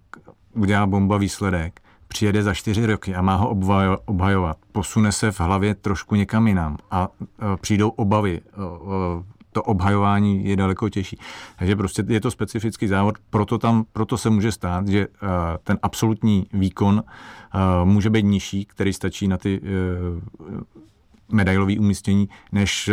Udělá 0.54 0.86
bomba 0.86 1.18
výsledek 1.18 1.82
přijede 2.08 2.44
za 2.44 2.54
čtyři 2.54 2.86
roky 2.86 3.16
a 3.16 3.22
má 3.22 3.36
ho 3.36 3.50
obhajovat, 4.06 4.58
posune 4.72 5.12
se 5.12 5.32
v 5.32 5.40
hlavě 5.40 5.76
trošku 5.76 6.16
někam 6.16 6.48
jinam 6.48 6.78
a 6.92 7.08
e, 7.22 7.58
přijdou 7.58 7.90
obavy, 7.90 8.42
e, 8.42 8.42
e, 8.42 9.38
to 9.52 9.64
obhajování 9.64 10.46
je 10.46 10.56
daleko 10.56 10.90
těžší. 10.90 11.20
Takže 11.60 11.76
prostě 11.76 12.04
je 12.08 12.22
to 12.22 12.32
specifický 12.32 12.88
závod, 12.88 13.16
proto, 13.30 13.58
tam, 13.58 13.86
proto 13.94 14.18
se 14.18 14.30
může 14.30 14.52
stát, 14.52 14.88
že 14.88 15.08
ten 15.64 15.80
absolutní 15.82 16.48
výkon 16.54 17.04
může 17.84 18.10
být 18.10 18.26
nižší, 18.26 18.66
který 18.66 18.94
stačí 18.94 19.28
na 19.28 19.38
ty 19.38 19.62
medailové 21.32 21.80
umístění, 21.80 22.30
než, 22.52 22.90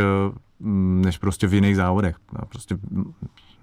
než 1.04 1.18
prostě 1.18 1.46
v 1.46 1.54
jiných 1.54 1.76
závodech. 1.76 2.16
Prostě 2.48 2.78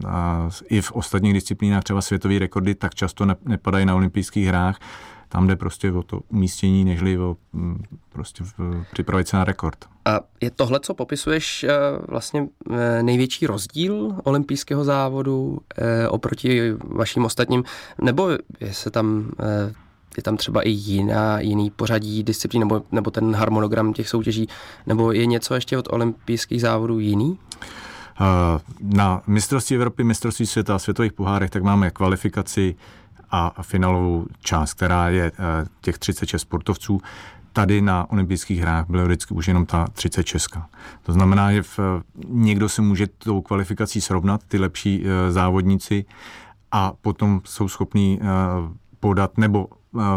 a 0.07 0.49
i 0.69 0.81
v 0.81 0.91
ostatních 0.91 1.33
disciplínách, 1.33 1.83
třeba 1.83 2.01
světové 2.01 2.39
rekordy, 2.39 2.75
tak 2.75 2.95
často 2.95 3.25
nepadají 3.45 3.85
na 3.85 3.95
olympijských 3.95 4.47
hrách 4.47 4.79
tam 5.31 5.47
jde 5.47 5.55
prostě 5.55 5.91
o 5.91 6.03
to 6.03 6.21
umístění, 6.29 6.85
nežli 6.85 7.17
o 7.17 7.37
mm, 7.53 7.83
prostě 8.09 8.43
připravit 8.93 9.27
se 9.27 9.37
na 9.37 9.43
rekord. 9.43 9.85
A 10.05 10.19
je 10.41 10.51
tohle, 10.51 10.79
co 10.79 10.93
popisuješ, 10.93 11.63
eh, 11.63 11.69
vlastně 12.07 12.47
eh, 12.71 13.03
největší 13.03 13.47
rozdíl 13.47 14.15
olympijského 14.23 14.83
závodu 14.83 15.59
eh, 15.77 16.07
oproti 16.07 16.73
vašim 16.73 17.25
ostatním, 17.25 17.63
nebo 18.01 18.29
je 18.59 18.73
se 18.73 18.91
tam 18.91 19.31
je 20.17 20.23
tam 20.23 20.37
třeba 20.37 20.61
i 20.61 20.69
jiná, 20.69 21.39
jiný 21.39 21.69
pořadí 21.69 22.23
disciplín 22.23 22.59
nebo, 22.59 22.83
nebo 22.91 23.11
ten 23.11 23.35
harmonogram 23.35 23.93
těch 23.93 24.09
soutěží, 24.09 24.47
nebo 24.87 25.11
je 25.11 25.25
něco 25.25 25.55
ještě 25.55 25.77
od 25.77 25.87
olympijských 25.91 26.61
závodů 26.61 26.99
jiný? 26.99 27.39
Na 28.81 29.21
mistrovství 29.27 29.75
Evropy, 29.75 30.03
mistrovství 30.03 30.45
světa 30.45 30.75
a 30.75 30.79
světových 30.79 31.13
pohárech 31.13 31.49
tak 31.49 31.63
máme 31.63 31.91
kvalifikaci 31.91 32.75
a 33.31 33.63
finálovou 33.63 34.25
část, 34.39 34.73
která 34.73 35.09
je 35.09 35.31
eh, 35.31 35.65
těch 35.81 35.97
36 35.97 36.41
sportovců. 36.41 37.01
Tady 37.53 37.81
na 37.81 38.11
olympijských 38.11 38.59
hrách 38.59 38.85
bylo 38.89 39.05
vždycky 39.05 39.33
už 39.33 39.47
jenom 39.47 39.65
ta 39.65 39.87
36. 39.93 40.57
To 41.03 41.13
znamená, 41.13 41.53
že 41.53 41.63
v, 41.63 41.79
někdo 42.27 42.69
se 42.69 42.81
může 42.81 43.07
tou 43.07 43.41
kvalifikací 43.41 44.01
srovnat, 44.01 44.41
ty 44.47 44.57
lepší 44.57 45.03
eh, 45.05 45.31
závodníci, 45.31 46.05
a 46.71 46.93
potom 47.01 47.41
jsou 47.45 47.67
schopní 47.67 48.19
eh, 48.21 48.25
podat 48.99 49.37
nebo 49.37 49.67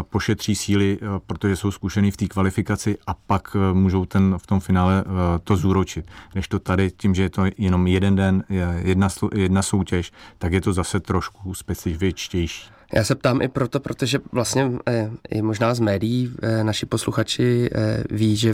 pošetří 0.09 0.55
síly, 0.55 0.99
protože 1.27 1.55
jsou 1.55 1.71
zkušený 1.71 2.11
v 2.11 2.17
té 2.17 2.27
kvalifikaci 2.27 2.97
a 3.07 3.13
pak 3.13 3.55
můžou 3.73 4.05
ten 4.05 4.37
v 4.37 4.47
tom 4.47 4.59
finále 4.59 5.03
to 5.43 5.57
zúročit. 5.57 6.05
Když 6.33 6.47
to 6.47 6.59
tady, 6.59 6.91
tím, 6.97 7.15
že 7.15 7.23
je 7.23 7.29
to 7.29 7.43
jenom 7.57 7.87
jeden 7.87 8.15
den, 8.15 8.43
jedna, 8.77 9.07
jedna 9.35 9.61
soutěž, 9.61 10.11
tak 10.37 10.53
je 10.53 10.61
to 10.61 10.73
zase 10.73 10.99
trošku 10.99 11.53
specifičtější. 11.53 12.74
Já 12.93 13.03
se 13.03 13.15
ptám 13.15 13.41
i 13.41 13.47
proto, 13.47 13.79
protože 13.79 14.19
vlastně 14.31 14.71
eh, 14.87 15.11
i 15.29 15.41
možná 15.41 15.73
z 15.73 15.79
médií 15.79 16.33
eh, 16.41 16.63
naši 16.63 16.85
posluchači 16.85 17.69
eh, 17.75 18.03
ví, 18.09 18.35
že 18.35 18.53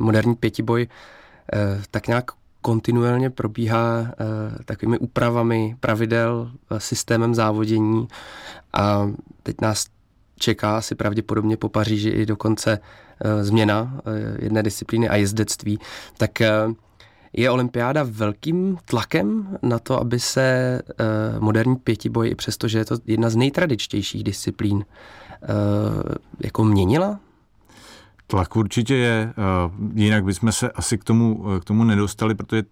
moderní 0.00 0.34
pětiboj 0.34 0.88
tak 1.90 2.06
nějak 2.06 2.30
kontinuálně 2.62 3.30
probíhá 3.30 4.14
takovými 4.64 4.98
úpravami 4.98 5.76
pravidel, 5.80 6.50
systémem 6.78 7.34
závodění 7.34 8.08
a 8.72 9.10
teď 9.42 9.60
nás 9.62 9.86
čeká 10.38 10.76
asi 10.76 10.94
pravděpodobně 10.94 11.56
po 11.56 11.68
Paříži 11.68 12.08
i 12.08 12.26
dokonce 12.26 12.78
změna 13.40 14.00
jedné 14.38 14.62
disciplíny 14.62 15.08
a 15.08 15.16
jezdectví. 15.16 15.78
Tak 16.16 16.30
je 17.36 17.50
olympiáda 17.50 18.06
velkým 18.10 18.78
tlakem 18.84 19.58
na 19.62 19.78
to, 19.78 20.00
aby 20.00 20.20
se 20.20 20.80
uh, 20.82 21.42
moderní 21.42 21.76
pětiboj, 21.76 22.34
přestože 22.34 22.78
je 22.78 22.84
to 22.84 22.96
jedna 23.06 23.30
z 23.30 23.36
nejtradičtějších 23.36 24.24
disciplín, 24.24 24.76
uh, 24.76 24.84
jako 26.44 26.64
měnila? 26.64 27.20
Tlak 28.26 28.56
určitě 28.56 28.94
je, 28.94 29.34
uh, 29.66 29.98
jinak 29.98 30.24
bychom 30.24 30.52
se 30.52 30.70
asi 30.70 30.98
k 30.98 31.04
tomu, 31.04 31.44
k 31.60 31.64
tomu 31.64 31.84
nedostali, 31.84 32.34
protože 32.34 32.62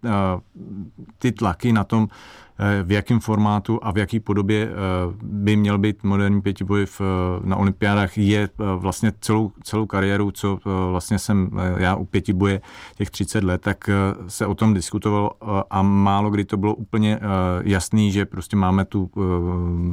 ty 1.19 1.33
tlaky 1.33 1.73
na 1.73 1.85
tom, 1.85 2.09
Eh, 2.09 2.44
v 2.83 2.93
jakém 2.93 3.21
formátu 3.21 3.79
a 3.83 3.91
v 3.91 3.99
jaké 3.99 4.21
podobě 4.21 4.69
eh, 4.69 4.75
by 5.23 5.57
měl 5.57 5.79
být 5.79 6.05
moderní 6.05 6.43
pětiboj 6.43 6.83
eh, 6.87 7.05
na 7.45 7.57
olympiádách, 7.57 8.19
je 8.19 8.49
vlastně 8.77 9.13
celou, 9.21 9.53
celou 9.63 9.87
kariéru, 9.87 10.31
co 10.31 10.59
vlastně 10.91 11.19
jsem 11.19 11.51
já 11.77 11.97
u 11.97 12.05
pětiboje 12.05 12.61
těch 12.97 13.11
30 13.11 13.45
let, 13.45 13.61
tak 13.61 13.91
se 14.29 14.47
o 14.47 14.55
tom 14.55 14.75
diskutovalo 14.75 15.31
a 15.71 15.83
málo 15.83 16.31
kdy 16.31 16.45
to 16.45 16.57
bylo 16.57 16.75
úplně 16.75 17.21
jasný, 17.63 18.13
že 18.13 18.27
prostě 18.27 18.57
máme 18.57 18.85
tu 18.85 19.11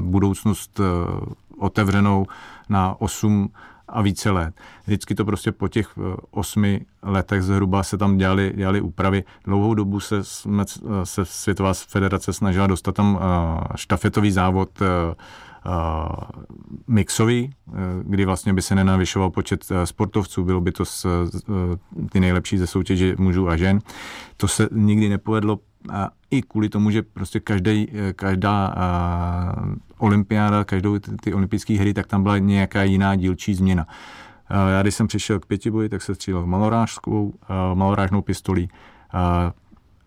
budoucnost 0.04 0.80
otevřenou 1.58 2.26
na 2.70 2.96
8 3.02 3.50
a 3.92 4.02
více 4.02 4.32
let. 4.32 4.54
Vždycky 4.86 5.16
to 5.16 5.26
prostě 5.26 5.52
po 5.52 5.68
těch 5.68 5.90
eh, 5.98 6.16
osmi 6.32 6.86
letech 7.04 7.42
zhruba 7.42 7.84
se 7.84 7.98
tam 7.98 8.18
dělali, 8.18 8.54
dělali 8.56 8.82
úpravy. 8.82 9.24
Dlouhou 9.46 9.74
dobu 9.74 10.00
se, 10.00 10.24
jsme, 10.24 10.64
se 11.04 11.26
Světová 11.26 11.74
federace 11.74 12.34
snažila 12.34 12.68
dostat 12.68 12.96
tam 12.96 13.20
eh, 13.22 13.68
štafetový 13.76 14.32
závod 14.32 14.70
eh, 14.82 14.86
mixový, 16.88 17.54
kdy 18.04 18.26
vlastně 18.26 18.54
by 18.54 18.62
se 18.62 18.76
nenavyšoval 18.76 19.30
počet 19.30 19.66
sportovců, 19.84 20.44
bylo 20.44 20.62
by 20.62 20.72
to 20.72 20.86
s, 20.86 21.30
ty 22.12 22.20
nejlepší 22.20 22.58
ze 22.58 22.68
soutěže 22.68 23.16
mužů 23.18 23.50
a 23.50 23.58
žen. 23.58 23.80
To 24.38 24.48
se 24.48 24.70
nikdy 24.72 25.10
nepovedlo 25.10 25.60
a 25.90 26.10
i 26.32 26.42
kvůli 26.42 26.70
tomu, 26.70 26.90
že 26.90 27.02
prostě 27.02 27.40
každý, 27.40 27.88
každá 28.16 28.76
olympiáda, 30.02 30.64
každou 30.64 31.00
ty, 31.00 31.12
ty 31.16 31.34
olympijské 31.34 31.74
hry, 31.74 31.94
tak 31.94 32.08
tam 32.08 32.24
byla 32.24 32.38
nějaká 32.38 32.84
jiná 32.84 33.16
dílčí 33.16 33.56
změna. 33.56 33.88
A, 34.48 34.70
já 34.70 34.82
když 34.82 34.96
jsem 34.96 35.08
přišel 35.08 35.40
k 35.40 35.46
pětiboji, 35.46 35.90
tak 35.90 36.02
se 36.02 36.16
střílel 36.16 36.46
malorážskou, 36.46 37.34
a, 37.48 37.74
malorážnou 37.74 38.22
pistolí. 38.22 38.70
A, 39.14 39.52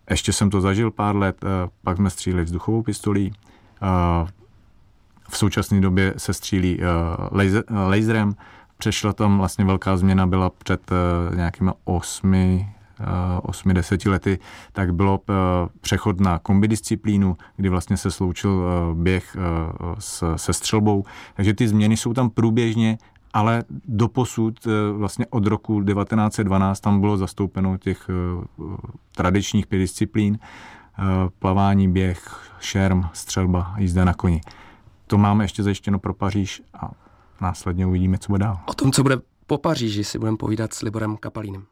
ještě 0.09 0.33
jsem 0.33 0.49
to 0.49 0.61
zažil 0.61 0.91
pár 0.91 1.15
let, 1.15 1.45
pak 1.83 1.97
jsme 1.97 2.09
stříleli 2.09 2.43
vzduchovou 2.43 2.83
pistolí. 2.83 3.33
V 5.29 5.37
současné 5.37 5.81
době 5.81 6.13
se 6.17 6.33
střílí 6.33 6.79
laser, 7.31 7.63
laserem. 7.87 8.35
Přešla 8.77 9.13
tam 9.13 9.37
vlastně 9.37 9.65
velká 9.65 9.97
změna, 9.97 10.27
byla 10.27 10.49
před 10.49 10.91
nějakými 11.35 11.71
osmi, 11.83 12.74
8-10 12.99 14.11
lety, 14.11 14.39
tak 14.71 14.93
bylo 14.93 15.19
eh, 15.29 15.33
přechod 15.81 16.19
na 16.19 16.39
kombidisciplínu, 16.39 17.37
kdy 17.55 17.69
vlastně 17.69 17.97
se 17.97 18.11
sloučil 18.11 18.65
eh, 18.65 18.95
běh 18.95 19.37
eh, 19.39 20.35
se 20.35 20.53
střelbou. 20.53 21.03
Takže 21.35 21.53
ty 21.53 21.67
změny 21.67 21.97
jsou 21.97 22.13
tam 22.13 22.29
průběžně, 22.29 22.97
ale 23.33 23.63
doposud 23.85 24.67
vlastně 24.93 25.25
od 25.29 25.47
roku 25.47 25.83
1912 25.83 26.79
tam 26.79 27.01
bylo 27.01 27.17
zastoupeno 27.17 27.77
těch 27.77 28.09
tradičních 29.15 29.67
pět 29.67 29.79
disciplín 29.79 30.39
plavání, 31.39 31.91
běh, 31.91 32.51
šerm, 32.59 33.03
střelba, 33.13 33.75
jízda 33.77 34.05
na 34.05 34.13
koni. 34.13 34.41
To 35.07 35.17
máme 35.17 35.43
ještě 35.43 35.63
zajištěno 35.63 35.99
pro 35.99 36.13
Paříž 36.13 36.61
a 36.73 36.91
následně 37.41 37.85
uvidíme, 37.85 38.17
co 38.17 38.31
bude 38.31 38.39
dál. 38.45 38.59
O 38.65 38.73
tom, 38.73 38.91
co 38.91 39.03
bude 39.03 39.17
po 39.47 39.57
Paříži, 39.57 40.03
si 40.03 40.19
budeme 40.19 40.37
povídat 40.37 40.73
s 40.73 40.81
Liborem 40.81 41.17
Kapalínem. 41.17 41.63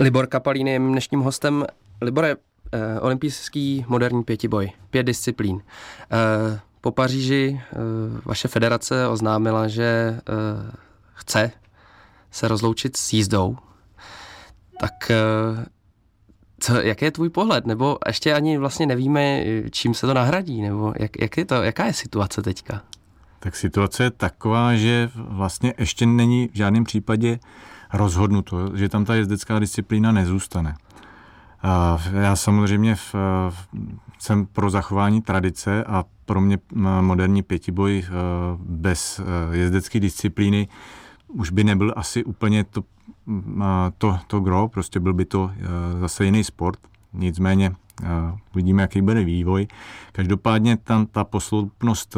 Libor 0.00 0.26
Kapalín 0.26 0.68
je 0.68 0.78
dnešním 0.78 1.20
hostem. 1.20 1.64
Libore, 2.00 2.36
eh, 2.72 3.00
olympijský 3.00 3.84
moderní 3.88 4.24
pětiboj, 4.24 4.70
pět 4.90 5.02
disciplín. 5.02 5.62
Eh, 6.12 6.60
po 6.80 6.90
Paříži 6.90 7.60
eh, 7.60 7.76
vaše 8.24 8.48
federace 8.48 9.08
oznámila, 9.08 9.68
že 9.68 9.84
eh, 9.84 10.22
chce 11.12 11.50
se 12.30 12.48
rozloučit 12.48 12.96
s 12.96 13.12
jízdou. 13.12 13.56
Tak 14.80 15.10
eh, 15.10 15.66
co, 16.60 16.80
jaký 16.80 17.04
je 17.04 17.10
tvůj 17.10 17.28
pohled? 17.28 17.66
Nebo 17.66 17.98
ještě 18.06 18.34
ani 18.34 18.58
vlastně 18.58 18.86
nevíme, 18.86 19.44
čím 19.70 19.94
se 19.94 20.06
to 20.06 20.14
nahradí? 20.14 20.62
Nebo 20.62 20.92
jak, 20.98 21.20
jak 21.20 21.36
je 21.36 21.44
to, 21.44 21.54
jaká 21.54 21.86
je 21.86 21.92
situace 21.92 22.42
teďka? 22.42 22.82
Tak 23.40 23.56
situace 23.56 24.04
je 24.04 24.10
taková, 24.10 24.74
že 24.74 25.10
vlastně 25.14 25.74
ještě 25.78 26.06
není 26.06 26.48
v 26.48 26.56
žádném 26.56 26.84
případě 26.84 27.38
rozhodnuto, 27.92 28.76
že 28.76 28.88
tam 28.88 29.04
ta 29.04 29.14
jezdecká 29.14 29.58
disciplína 29.58 30.12
nezůstane. 30.12 30.74
Já 32.12 32.36
samozřejmě 32.36 32.94
v, 32.94 33.14
jsem 34.18 34.46
pro 34.46 34.70
zachování 34.70 35.22
tradice 35.22 35.84
a 35.84 36.04
pro 36.24 36.40
mě 36.40 36.58
moderní 37.00 37.42
pětiboj 37.42 38.04
bez 38.58 39.20
jezdecké 39.52 40.00
disciplíny 40.00 40.68
už 41.28 41.50
by 41.50 41.64
nebyl 41.64 41.92
asi 41.96 42.24
úplně 42.24 42.64
to, 42.64 42.84
to, 43.98 44.18
to 44.26 44.40
gro, 44.40 44.68
prostě 44.68 45.00
byl 45.00 45.14
by 45.14 45.24
to 45.24 45.50
zase 46.00 46.24
jiný 46.24 46.44
sport. 46.44 46.78
Nicméně 47.12 47.72
uvidíme, 48.54 48.82
jaký 48.82 49.02
bude 49.02 49.24
vývoj. 49.24 49.66
Každopádně 50.12 50.76
tam 50.76 51.06
ta 51.06 51.24
posloupnost 51.24 52.16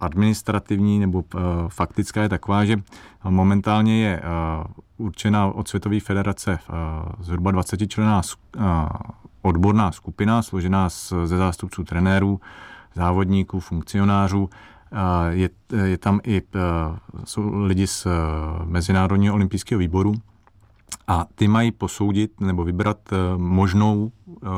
administrativní 0.00 0.98
nebo 0.98 1.24
faktická 1.68 2.22
je 2.22 2.28
taková, 2.28 2.64
že 2.64 2.76
momentálně 3.24 4.02
je 4.04 4.22
určená 4.96 5.46
od 5.46 5.68
Světové 5.68 6.00
federace 6.00 6.58
zhruba 7.20 7.50
20 7.50 7.86
člená 7.86 8.22
odborná 9.42 9.92
skupina, 9.92 10.42
složená 10.42 10.88
ze 11.24 11.36
zástupců 11.38 11.84
trenérů, 11.84 12.40
závodníků, 12.94 13.60
funkcionářů. 13.60 14.50
Je, 15.30 15.50
je 15.84 15.98
tam 15.98 16.20
i 16.24 16.42
jsou 17.24 17.64
lidi 17.64 17.86
z 17.86 18.06
Mezinárodního 18.64 19.34
olympijského 19.34 19.78
výboru 19.78 20.14
a 21.06 21.26
ty 21.34 21.48
mají 21.48 21.70
posoudit 21.70 22.40
nebo 22.40 22.64
vybrat 22.64 22.98
možnou, 23.36 24.12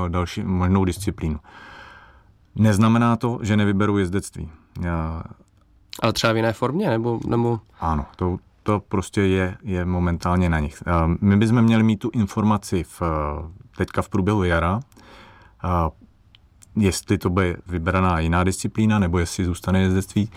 další, 0.09 0.42
možnou 0.42 0.85
disciplínu. 0.85 1.38
Neznamená 2.55 3.16
to, 3.16 3.38
že 3.42 3.57
nevyberou 3.57 3.96
jezdectví. 3.96 4.50
Ale 6.03 6.12
třeba 6.12 6.33
v 6.33 6.37
jiné 6.37 6.53
formě? 6.53 6.90
Nebo, 6.90 7.21
nebo... 7.27 7.61
Ano, 7.81 8.07
to, 8.16 8.37
to 8.62 8.81
prostě 8.88 9.21
je, 9.21 9.57
je 9.62 9.85
momentálně 9.85 10.49
na 10.49 10.61
nich. 10.61 10.83
My 11.21 11.37
bychom 11.37 11.62
měli 11.62 11.83
mít 11.83 11.97
tu 11.97 12.11
informaci 12.12 12.85
v, 12.85 13.03
teďka 13.77 14.03
v 14.03 14.09
průběhu 14.09 14.45
jara, 14.45 14.81
jestli 16.77 17.19
to 17.19 17.31
bude 17.31 17.57
vybraná 17.66 18.21
jiná 18.21 18.45
disciplína, 18.45 18.99
nebo 18.99 19.19
jestli 19.19 19.45
zůstane 19.45 19.81
jezdectví. 19.81 20.31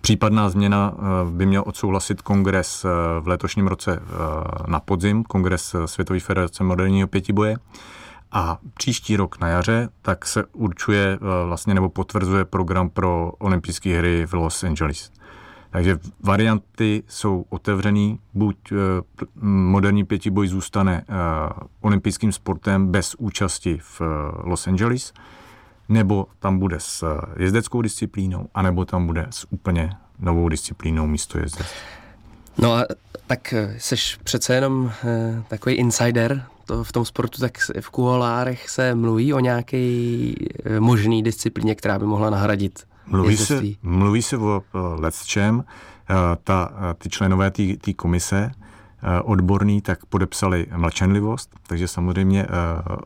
Případná 0.00 0.48
změna 0.48 0.94
by 1.30 1.46
měl 1.46 1.64
odsouhlasit 1.66 2.22
kongres 2.22 2.86
v 3.20 3.28
letošním 3.28 3.66
roce 3.66 4.02
na 4.66 4.80
podzim, 4.80 5.24
kongres 5.24 5.76
Světové 5.86 6.20
federace 6.20 6.64
moderního 6.64 7.08
pětiboje. 7.08 7.56
A 8.32 8.58
příští 8.74 9.16
rok 9.16 9.40
na 9.40 9.48
jaře 9.48 9.88
tak 10.02 10.26
se 10.26 10.44
určuje 10.52 11.18
vlastně 11.46 11.74
nebo 11.74 11.88
potvrzuje 11.88 12.44
program 12.44 12.90
pro 12.90 13.32
olympijské 13.38 13.98
hry 13.98 14.26
v 14.26 14.32
Los 14.32 14.64
Angeles. 14.64 15.12
Takže 15.70 15.98
varianty 16.20 17.02
jsou 17.08 17.44
otevřený, 17.48 18.18
buď 18.34 18.56
uh, 18.72 18.78
moderní 19.42 20.04
pětiboj 20.04 20.48
zůstane 20.48 21.04
uh, 21.08 21.16
olympijským 21.80 22.32
sportem 22.32 22.86
bez 22.86 23.14
účasti 23.14 23.78
v 23.82 24.00
Los 24.44 24.66
Angeles, 24.66 25.12
nebo 25.88 26.26
tam 26.38 26.58
bude 26.58 26.76
s 26.80 27.18
jezdeckou 27.36 27.82
disciplínou, 27.82 28.48
anebo 28.54 28.84
tam 28.84 29.06
bude 29.06 29.26
s 29.30 29.46
úplně 29.52 29.90
novou 30.18 30.48
disciplínou 30.48 31.06
místo 31.06 31.38
jezdec. 31.38 31.66
No 32.58 32.72
a 32.72 32.84
tak 33.26 33.54
seš 33.78 34.18
přece 34.24 34.54
jenom 34.54 34.92
takový 35.48 35.74
insider 35.74 36.46
to 36.72 36.84
v 36.84 36.92
tom 36.92 37.04
sportu, 37.04 37.40
tak 37.40 37.58
v 37.80 37.90
kuholárech 37.90 38.68
se 38.68 38.94
mluví 38.94 39.34
o 39.34 39.40
nějaké 39.40 39.78
uh, 40.66 40.80
možný 40.80 41.22
disciplíně, 41.22 41.74
která 41.74 41.98
by 41.98 42.06
mohla 42.06 42.30
nahradit 42.30 42.84
Mluví 43.06 43.36
se, 43.36 43.60
mluví 43.82 44.22
se 44.22 44.36
o 44.36 44.62
letčem. 44.74 45.64
Eh, 46.10 46.36
ta, 46.44 46.72
eh, 46.74 46.94
ty 46.94 47.08
členové 47.08 47.50
té 47.50 47.92
komise 47.96 48.50
eh, 49.02 49.20
odborný, 49.20 49.80
tak 49.80 50.06
podepsali 50.06 50.66
mlčenlivost, 50.76 51.50
takže 51.66 51.88
samozřejmě 51.88 52.46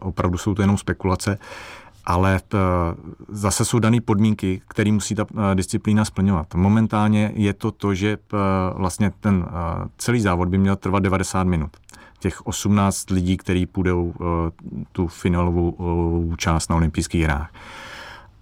opravdu 0.01 0.39
jsou 0.39 0.55
to 0.55 0.63
jenom 0.63 0.79
spekulace, 0.79 1.39
ale 2.05 2.41
zase 3.29 3.65
jsou 3.65 3.79
dané 3.79 4.01
podmínky, 4.01 4.63
které 4.69 4.93
musí 4.93 5.15
ta 5.15 5.27
disciplína 5.55 6.05
splňovat. 6.05 6.55
Momentálně 6.55 7.33
je 7.35 7.53
to 7.53 7.71
to, 7.71 7.95
že 7.95 8.19
vlastně 8.75 9.13
ten 9.21 9.47
celý 9.99 10.21
závod 10.21 10.49
by 10.49 10.59
měl 10.59 10.77
trvat 10.77 11.03
90 11.03 11.45
minut. 11.45 11.71
Těch 12.19 12.47
18 12.47 13.11
lidí, 13.11 13.37
kteří 13.37 13.67
půjdou 13.67 14.15
tu 14.93 15.07
finálovou 15.07 16.35
část 16.37 16.71
na 16.71 16.77
olympijských 16.77 17.23
hrách. 17.23 17.53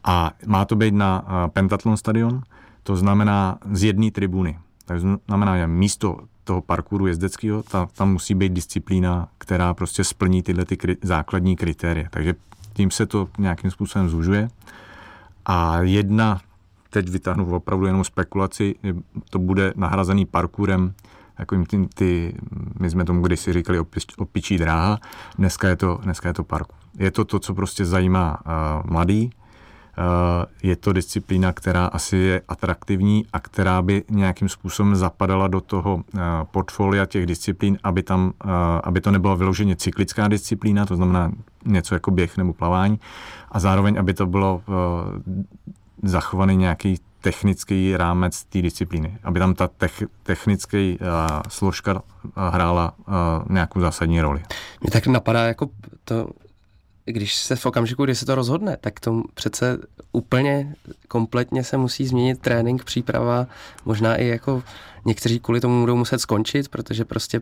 A 0.04 0.32
má 0.46 0.64
to 0.64 0.76
být 0.76 0.94
na 0.94 1.24
Pentatlon 1.52 1.96
stadion, 1.96 2.42
to 2.82 2.96
znamená 2.96 3.58
z 3.72 3.84
jedné 3.84 4.10
tribuny. 4.10 4.58
Takže 4.84 5.06
znamená, 5.28 5.56
že 5.56 5.66
místo 5.66 6.18
toho 6.44 6.60
parkouru 6.60 7.06
jezdeckého, 7.06 7.62
ta, 7.62 7.86
tam 7.86 8.12
musí 8.12 8.34
být 8.34 8.52
disciplína, 8.52 9.28
která 9.38 9.74
prostě 9.74 10.04
splní 10.04 10.42
tyhle 10.42 10.64
ty 10.64 10.76
kri, 10.76 10.96
základní 11.02 11.56
kritéria. 11.56 12.08
Takže 12.10 12.34
tím 12.72 12.90
se 12.90 13.06
to 13.06 13.28
nějakým 13.38 13.70
způsobem 13.70 14.08
zužuje. 14.08 14.48
A 15.46 15.78
jedna, 15.80 16.40
teď 16.90 17.08
vytáhnu 17.08 17.56
opravdu 17.56 17.86
jenom 17.86 18.04
spekulaci, 18.04 18.74
to 19.30 19.38
bude 19.38 19.72
nahrazený 19.76 20.26
parkourem, 20.26 20.94
jako 21.38 21.64
ty, 21.64 21.88
ty, 21.94 22.34
my 22.80 22.90
jsme 22.90 23.04
tomu 23.04 23.22
kdysi 23.22 23.52
říkali 23.52 23.78
opič, 23.78 24.04
opičí 24.18 24.58
dráha, 24.58 24.98
dneska 25.38 25.68
je 25.68 25.76
to, 25.76 25.98
dneska 26.02 26.28
je 26.28 26.34
to 26.34 26.44
parkour. 26.44 26.78
Je 26.98 27.10
to 27.10 27.24
to, 27.24 27.38
co 27.38 27.54
prostě 27.54 27.84
zajímá 27.84 28.38
uh, 28.46 28.90
mladý, 28.90 29.30
Eh, 29.98 30.46
je 30.62 30.76
to 30.76 30.92
disciplína, 30.92 31.52
která 31.52 31.86
asi 31.86 32.16
je 32.16 32.42
atraktivní 32.48 33.26
a 33.32 33.40
která 33.40 33.82
by 33.82 34.04
nějakým 34.10 34.48
způsobem 34.48 34.96
zapadala 34.96 35.48
do 35.48 35.60
toho 35.60 36.02
eh, 36.14 36.20
portfolia 36.50 37.06
těch 37.06 37.26
disciplín, 37.26 37.78
aby, 37.82 38.02
tam, 38.02 38.32
eh, 38.44 38.48
aby 38.84 39.00
to 39.00 39.10
nebyla 39.10 39.34
vyloženě 39.34 39.76
cyklická 39.76 40.28
disciplína, 40.28 40.86
to 40.86 40.96
znamená 40.96 41.32
něco 41.64 41.94
jako 41.94 42.10
běh 42.10 42.36
nebo 42.36 42.52
plavání, 42.52 43.00
a 43.52 43.60
zároveň, 43.60 43.98
aby 43.98 44.14
to 44.14 44.26
bylo 44.26 44.62
zachovaný 46.02 46.56
nějaký 46.56 46.98
technický 47.24 47.96
rámec 47.96 48.44
té 48.44 48.62
disciplíny, 48.62 49.18
aby 49.22 49.38
tam 49.38 49.54
ta 49.54 49.68
tech, 49.68 50.02
technický 50.22 50.98
uh, 51.00 51.06
složka 51.48 52.02
hrála 52.36 52.94
uh, 52.98 53.14
nějakou 53.50 53.80
zásadní 53.80 54.20
roli. 54.20 54.42
Mě 54.80 54.90
tak 54.90 55.06
napadá, 55.06 55.44
jako 55.44 55.70
to 56.04 56.28
když 57.04 57.34
se 57.34 57.56
v 57.56 57.66
okamžiku, 57.66 58.04
kdy 58.04 58.14
se 58.14 58.26
to 58.26 58.34
rozhodne, 58.34 58.76
tak 58.80 59.00
to 59.00 59.22
přece 59.34 59.78
úplně 60.12 60.74
kompletně 61.08 61.64
se 61.64 61.76
musí 61.76 62.06
změnit 62.06 62.40
trénink, 62.40 62.84
příprava, 62.84 63.46
možná 63.84 64.16
i 64.16 64.26
jako 64.26 64.62
někteří 65.04 65.40
kvůli 65.40 65.60
tomu 65.60 65.80
budou 65.80 65.96
muset 65.96 66.18
skončit, 66.18 66.68
protože 66.68 67.04
prostě 67.04 67.40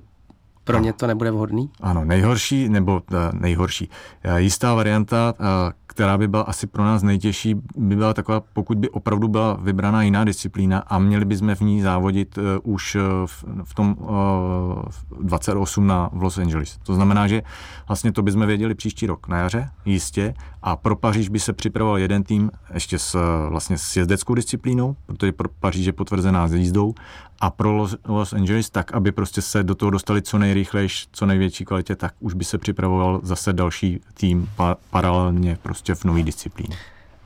pro 0.64 0.78
ně 0.78 0.92
to 0.92 1.06
nebude 1.06 1.30
vhodný? 1.30 1.70
Ano, 1.80 2.04
nejhorší, 2.04 2.68
nebo 2.68 2.92
uh, 2.92 3.18
nejhorší. 3.32 3.88
Uh, 4.24 4.36
jistá 4.36 4.74
varianta, 4.74 5.34
uh, 5.40 5.46
která 5.86 6.18
by 6.18 6.28
byla 6.28 6.42
asi 6.42 6.66
pro 6.66 6.84
nás 6.84 7.02
nejtěžší, 7.02 7.54
by 7.76 7.96
byla 7.96 8.14
taková, 8.14 8.40
pokud 8.52 8.78
by 8.78 8.90
opravdu 8.90 9.28
byla 9.28 9.54
vybraná 9.54 10.02
jiná 10.02 10.24
disciplína 10.24 10.78
a 10.78 10.98
měli 10.98 11.24
bychom 11.24 11.54
v 11.54 11.60
ní 11.60 11.82
závodit 11.82 12.38
už 12.62 12.96
v, 13.64 13.74
tom 13.74 13.96
uh, 13.98 15.22
28 15.22 15.86
na 15.86 16.10
v 16.12 16.22
Los 16.22 16.38
Angeles. 16.38 16.78
To 16.82 16.94
znamená, 16.94 17.26
že 17.26 17.42
vlastně 17.88 18.12
to 18.12 18.22
bychom 18.22 18.46
věděli 18.46 18.74
příští 18.74 19.06
rok 19.06 19.28
na 19.28 19.38
jaře, 19.38 19.70
jistě, 19.84 20.34
a 20.62 20.76
pro 20.76 20.96
Paříž 20.96 21.28
by 21.28 21.40
se 21.40 21.52
připravoval 21.52 21.98
jeden 21.98 22.22
tým 22.22 22.50
ještě 22.74 22.98
s, 22.98 23.18
vlastně 23.48 23.78
s 23.78 23.96
jezdeckou 23.96 24.34
disciplínou, 24.34 24.96
protože 25.06 25.32
pro 25.32 25.48
Paříž 25.48 25.86
je 25.86 25.92
potvrzená 25.92 26.48
s 26.48 26.52
jízdou, 26.52 26.94
a 27.40 27.50
pro 27.50 27.72
Los, 27.72 27.96
Los 28.08 28.32
Angeles 28.32 28.70
tak, 28.70 28.94
aby 28.94 29.12
prostě 29.12 29.42
se 29.42 29.62
do 29.62 29.74
toho 29.74 29.90
dostali 29.90 30.22
co 30.22 30.38
nejrychleji, 30.38 30.88
co 31.12 31.26
největší 31.26 31.64
kvalitě, 31.64 31.96
tak 31.96 32.14
už 32.20 32.34
by 32.34 32.44
se 32.44 32.58
připravoval 32.58 33.20
zase 33.22 33.52
další 33.52 34.00
tým 34.14 34.48
pa, 34.56 34.76
paralelně 34.90 35.58
prostě 35.62 35.94
v 35.94 36.04
nové 36.04 36.22
disciplíně. 36.22 36.76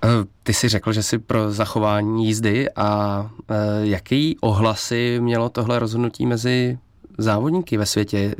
Eh, 0.05 0.09
ty 0.43 0.55
jsi 0.55 0.69
řekl, 0.69 0.93
že 0.93 1.03
jsi 1.03 1.19
pro 1.19 1.53
zachování 1.53 2.27
jízdy 2.27 2.71
a 2.71 3.31
e, 3.49 3.87
jaký 3.87 4.37
ohlasy 4.41 5.21
mělo 5.21 5.49
tohle 5.49 5.79
rozhodnutí 5.79 6.27
mezi 6.27 6.79
závodníky 7.19 7.77
ve 7.77 7.87
světě? 7.87 8.35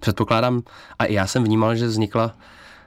předpokládám, 0.00 0.62
a 0.98 1.04
i 1.04 1.14
já 1.14 1.26
jsem 1.26 1.44
vnímal, 1.44 1.76
že 1.76 1.86
vznikla 1.86 2.34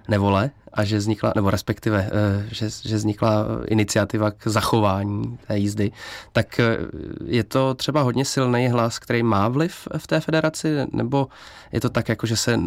nevole 0.07 0.51
a 0.73 0.83
že 0.83 0.97
vznikla, 0.97 1.33
nebo 1.35 1.49
respektive, 1.49 2.09
eh, 2.11 2.45
že, 2.51 2.69
že 2.69 2.95
vznikla 2.95 3.45
iniciativa 3.67 4.31
k 4.31 4.47
zachování 4.47 5.37
té 5.47 5.57
jízdy, 5.57 5.91
tak 6.31 6.59
eh, 6.59 6.77
je 7.25 7.43
to 7.43 7.73
třeba 7.73 8.01
hodně 8.01 8.25
silný 8.25 8.67
hlas, 8.67 8.99
který 8.99 9.23
má 9.23 9.47
vliv 9.47 9.87
v 9.97 10.07
té 10.07 10.19
federaci, 10.19 10.75
nebo 10.91 11.27
je 11.71 11.81
to 11.81 11.89
tak, 11.89 12.09
jako 12.09 12.27
že 12.27 12.37
se 12.37 12.59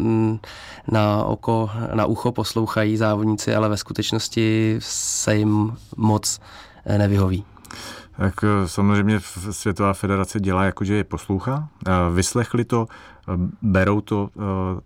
na 0.91 1.23
oko, 1.23 1.69
na 1.93 2.05
ucho 2.05 2.31
poslouchají 2.31 2.97
závodníci, 2.97 3.55
ale 3.55 3.69
ve 3.69 3.77
skutečnosti 3.77 4.75
se 4.79 5.35
jim 5.35 5.77
moc 5.97 6.39
eh, 6.85 6.97
nevyhoví? 6.97 7.45
Tak 8.17 8.33
samozřejmě 8.65 9.19
Světová 9.51 9.93
federace 9.93 10.39
dělá 10.39 10.63
jako, 10.63 10.83
že 10.83 10.95
je 10.95 11.03
poslouchá. 11.03 11.69
Vyslechli 12.13 12.65
to, 12.65 12.87
berou 13.61 14.01
to 14.01 14.29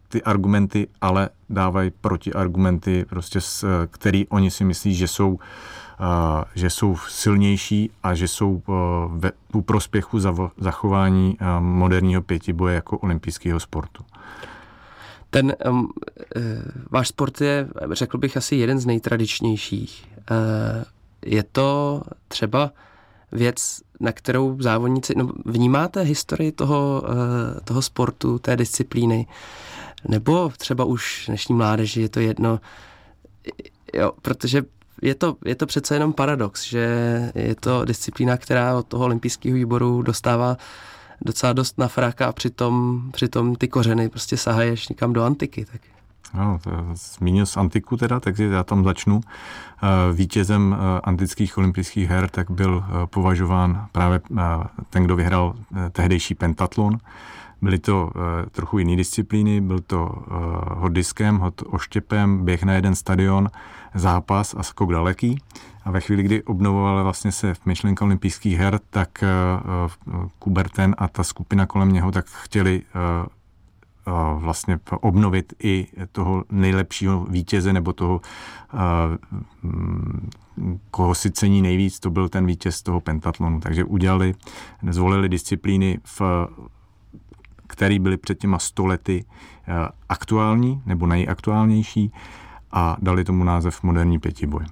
ty 0.08 0.24
argumenty, 0.24 0.88
ale 1.02 1.30
dávají 1.50 1.92
protiargumenty, 2.02 3.06
prostě, 3.10 3.40
který 3.92 4.28
oni 4.28 4.52
si 4.52 4.64
myslí, 4.64 4.96
že 4.96 5.08
jsou 5.08 5.40
že 6.56 6.70
jsou 6.70 6.98
silnější 7.08 7.92
a 8.04 8.16
že 8.16 8.28
jsou 8.28 8.62
ve, 9.10 9.32
u 9.54 9.62
prospěchu 9.62 10.20
za, 10.20 10.36
zachování 10.58 11.38
moderního 11.60 12.22
pětiboje 12.22 12.76
jako 12.76 12.98
olympijského 12.98 13.60
sportu. 13.60 14.04
Ten 15.30 15.54
um, 15.70 15.90
váš 16.92 17.08
sport 17.08 17.42
je, 17.42 17.68
řekl 17.92 18.18
bych, 18.18 18.38
asi 18.38 18.56
jeden 18.56 18.80
z 18.80 18.86
nejtradičnějších. 18.86 20.08
Je 21.26 21.44
to 21.44 22.02
třeba 22.28 22.72
věc, 23.32 23.82
na 24.00 24.12
kterou 24.12 24.58
závodníci, 24.62 25.14
no, 25.18 25.30
vnímáte 25.46 26.02
historii 26.02 26.52
toho, 26.52 27.04
uh, 27.04 27.60
toho 27.64 27.82
sportu, 27.82 28.40
té 28.40 28.56
disciplíny, 28.56 29.28
nebo 30.08 30.52
třeba 30.58 30.84
už 30.84 31.24
dnešní 31.28 31.56
mládeži 31.56 32.02
je 32.02 32.10
to 32.10 32.20
jedno, 32.20 32.60
jo, 33.94 34.12
protože 34.22 34.64
je 35.02 35.16
to, 35.16 35.38
je 35.46 35.56
to 35.56 35.66
přece 35.66 35.96
jenom 35.96 36.14
paradox, 36.14 36.64
že 36.64 36.86
je 37.36 37.56
to 37.56 37.86
disciplína, 37.86 38.38
která 38.38 38.78
od 38.78 38.88
toho 38.88 39.06
olympijského 39.06 39.56
výboru 39.56 40.02
dostává 40.02 40.58
docela 41.22 41.54
dost 41.54 41.78
na 41.78 41.88
fráka 41.88 42.28
a 42.28 42.32
přitom, 42.32 43.02
přitom 43.12 43.56
ty 43.56 43.68
kořeny 43.68 44.10
prostě 44.10 44.38
sahají 44.38 44.72
až 44.72 44.90
někam 44.90 45.14
do 45.14 45.24
antiky. 45.24 45.66
Tak. 45.66 45.99
No, 46.34 46.60
zmínil 46.94 47.46
z 47.46 47.58
antiku 47.58 47.98
teda, 47.98 48.20
takže 48.20 48.44
já 48.44 48.64
tam 48.64 48.84
začnu. 48.84 49.22
Eh, 49.84 50.14
vítězem 50.14 50.76
eh, 50.76 51.02
antických 51.04 51.58
olympijských 51.58 52.10
her 52.10 52.30
tak 52.30 52.52
byl 52.52 52.84
eh, 52.86 53.08
považován 53.08 53.88
právě 53.92 54.22
ten, 54.90 55.04
kdo 55.04 55.16
vyhrál 55.16 55.56
tehdejší 55.92 56.36
pentatlon. 56.36 56.98
Byly 57.62 57.80
to 57.80 58.12
trochu 58.52 58.80
jiné 58.80 58.96
disciplíny, 58.96 59.62
byl 59.62 59.80
to 59.80 60.24
hod 60.68 60.92
diskem, 60.92 61.38
hod 61.38 61.64
oštěpem, 61.66 62.46
běh 62.46 62.64
na 62.64 62.74
jeden 62.74 62.96
stadion, 62.96 63.50
zápas 63.96 64.56
a 64.58 64.64
skok 64.64 64.92
daleký. 64.92 65.42
A 65.86 65.92
ve 65.92 66.00
chvíli, 66.00 66.24
kdy 66.24 66.44
obnovovala 66.44 67.04
vlastně 67.04 67.32
se 67.32 67.54
v 67.54 67.66
myšlenka 67.66 68.06
olympijských 68.06 68.58
her, 68.58 68.80
tak 68.90 69.24
Kuberten 70.40 70.96
a 70.98 71.08
ta 71.08 71.24
skupina 71.24 71.66
kolem 71.66 71.92
něho 71.92 72.12
tak 72.12 72.26
chtěli 72.26 72.82
vlastně 74.36 74.80
obnovit 75.02 75.54
i 75.64 75.88
toho 76.12 76.44
nejlepšího 76.52 77.26
vítěze 77.30 77.74
nebo 77.74 77.94
toho, 77.94 78.22
koho 80.92 81.16
si 81.16 81.32
cení 81.32 81.62
nejvíc, 81.62 82.00
to 82.00 82.10
byl 82.10 82.30
ten 82.30 82.46
vítěz 82.46 82.82
toho 82.82 83.02
pentatlonu. 83.02 83.60
Takže 83.60 83.84
udělali, 83.84 84.36
zvolili 84.90 85.30
disciplíny, 85.30 86.00
v, 86.04 86.22
které 87.68 88.00
byly 88.00 88.18
před 88.18 88.40
těma 88.40 88.60
stolety 88.60 89.26
aktuální 90.10 90.82
nebo 90.86 91.08
nejaktuálnější 91.08 92.12
a 92.72 92.98
dali 93.02 93.24
tomu 93.24 93.44
název 93.44 93.84
moderní 93.84 94.20
pětiboj. 94.20 94.66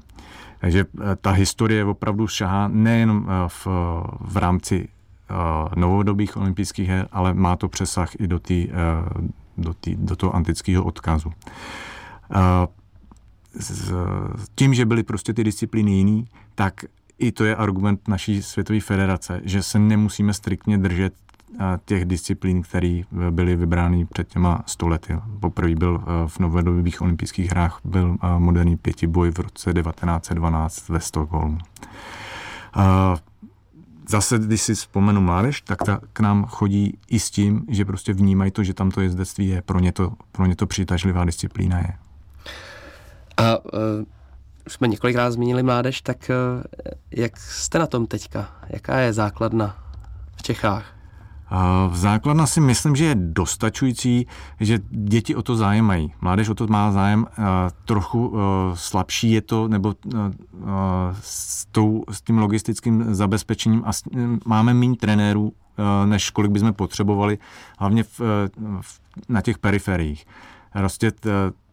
Takže 0.59 0.85
ta 1.21 1.31
historie 1.31 1.85
opravdu 1.85 2.27
šahá 2.27 2.67
nejen 2.67 3.25
v, 3.47 3.67
v 4.21 4.37
rámci 4.37 4.87
novodobých 5.75 6.37
olympijských 6.37 6.89
her, 6.89 7.07
ale 7.11 7.33
má 7.33 7.55
to 7.55 7.69
přesah 7.69 8.09
i 8.19 8.27
do, 8.27 8.39
tý, 8.39 8.67
do, 9.57 9.73
tý, 9.73 9.95
do 9.95 10.15
toho 10.15 10.35
antického 10.35 10.83
odkazu. 10.83 11.31
S 13.59 13.93
tím, 14.55 14.73
že 14.73 14.85
byly 14.85 15.03
prostě 15.03 15.33
ty 15.33 15.43
disciplíny 15.43 15.91
jiný, 15.91 16.25
tak 16.55 16.73
i 17.19 17.31
to 17.31 17.45
je 17.45 17.55
argument 17.55 18.07
naší 18.07 18.41
světové 18.43 18.79
federace, 18.79 19.41
že 19.43 19.63
se 19.63 19.79
nemusíme 19.79 20.33
striktně 20.33 20.77
držet 20.77 21.13
těch 21.85 22.05
disciplín, 22.05 22.61
které 22.61 23.01
byly 23.29 23.55
vybrány 23.55 24.05
před 24.05 24.27
těma 24.27 24.63
stolety. 24.65 25.15
Poprvé 25.39 25.75
byl 25.75 26.03
v 26.27 26.39
novodobých 26.39 27.01
olympijských 27.01 27.51
hrách 27.51 27.79
byl 27.83 28.17
moderní 28.37 28.77
pětiboj 28.77 29.31
v 29.31 29.39
roce 29.39 29.73
1912 29.73 30.89
ve 30.89 30.99
Stockholmu 30.99 31.57
zase, 34.09 34.39
když 34.39 34.61
si 34.61 34.75
vzpomenu 34.75 35.21
mládež, 35.21 35.61
tak 35.61 35.83
ta 35.83 35.99
k 36.13 36.19
nám 36.19 36.45
chodí 36.45 36.97
i 37.07 37.19
s 37.19 37.31
tím, 37.31 37.65
že 37.69 37.85
prostě 37.85 38.13
vnímají 38.13 38.51
to, 38.51 38.63
že 38.63 38.73
tam 38.73 38.91
to 38.91 39.01
jezdectví 39.01 39.47
je, 39.47 39.61
pro 39.61 39.79
ně 39.79 39.91
to, 39.91 40.13
pro 40.31 40.45
ně 40.45 40.55
to 40.55 40.67
přitažlivá 40.67 41.25
disciplína 41.25 41.77
je. 41.77 41.93
A 43.37 43.57
uh, 43.57 43.71
jsme 44.67 44.87
několikrát 44.87 45.31
zmínili 45.31 45.63
mládež, 45.63 46.01
tak 46.01 46.17
uh, 46.29 46.63
jak 47.11 47.37
jste 47.37 47.79
na 47.79 47.87
tom 47.87 48.07
teďka? 48.07 48.49
Jaká 48.69 48.97
je 48.97 49.13
základna 49.13 49.77
v 50.35 50.43
Čechách? 50.43 50.96
V 51.89 51.97
základna 51.97 52.47
si 52.47 52.61
myslím, 52.61 52.95
že 52.95 53.05
je 53.05 53.15
dostačující, 53.15 54.27
že 54.59 54.79
děti 54.89 55.35
o 55.35 55.41
to 55.41 55.55
zájem 55.55 55.85
mají. 55.85 56.13
Mládež 56.21 56.49
o 56.49 56.55
to 56.55 56.67
má 56.67 56.91
zájem, 56.91 57.25
trochu 57.85 58.33
slabší 58.73 59.31
je 59.31 59.41
to, 59.41 59.67
nebo 59.67 59.95
s, 61.21 61.65
tou, 61.65 62.03
s 62.11 62.21
tím 62.21 62.37
logistickým 62.37 63.15
zabezpečením 63.15 63.83
a 63.85 63.91
máme 64.45 64.73
méně 64.73 64.95
trenérů, 64.95 65.53
než 66.05 66.29
kolik 66.29 66.51
bychom 66.51 66.73
potřebovali, 66.73 67.37
hlavně 67.79 68.03
v, 68.03 68.19
v, 68.81 68.99
na 69.29 69.41
těch 69.41 69.57
periferiích. 69.57 70.25
Prostě 70.73 71.11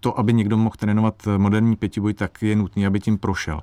to, 0.01 0.19
aby 0.19 0.33
někdo 0.33 0.57
mohl 0.57 0.77
trénovat 0.79 1.15
moderní 1.37 1.77
pětiboj, 1.77 2.15
tak 2.15 2.43
je 2.43 2.57
nutné, 2.57 2.87
aby 2.87 3.01
tím 3.01 3.19
prošel. 3.19 3.61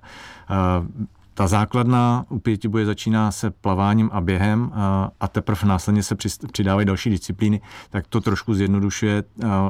Ta 1.41 1.47
základna 1.47 2.25
u 2.29 2.39
pětiboje 2.39 2.85
začíná 2.85 3.31
se 3.31 3.51
plaváním 3.51 4.09
a 4.13 4.21
během 4.21 4.71
a 5.19 5.27
teprve 5.27 5.67
následně 5.67 6.03
se 6.03 6.15
přidávají 6.51 6.85
další 6.85 7.09
disciplíny, 7.09 7.61
tak 7.89 8.07
to 8.07 8.21
trošku 8.21 8.53
zjednodušuje 8.53 9.23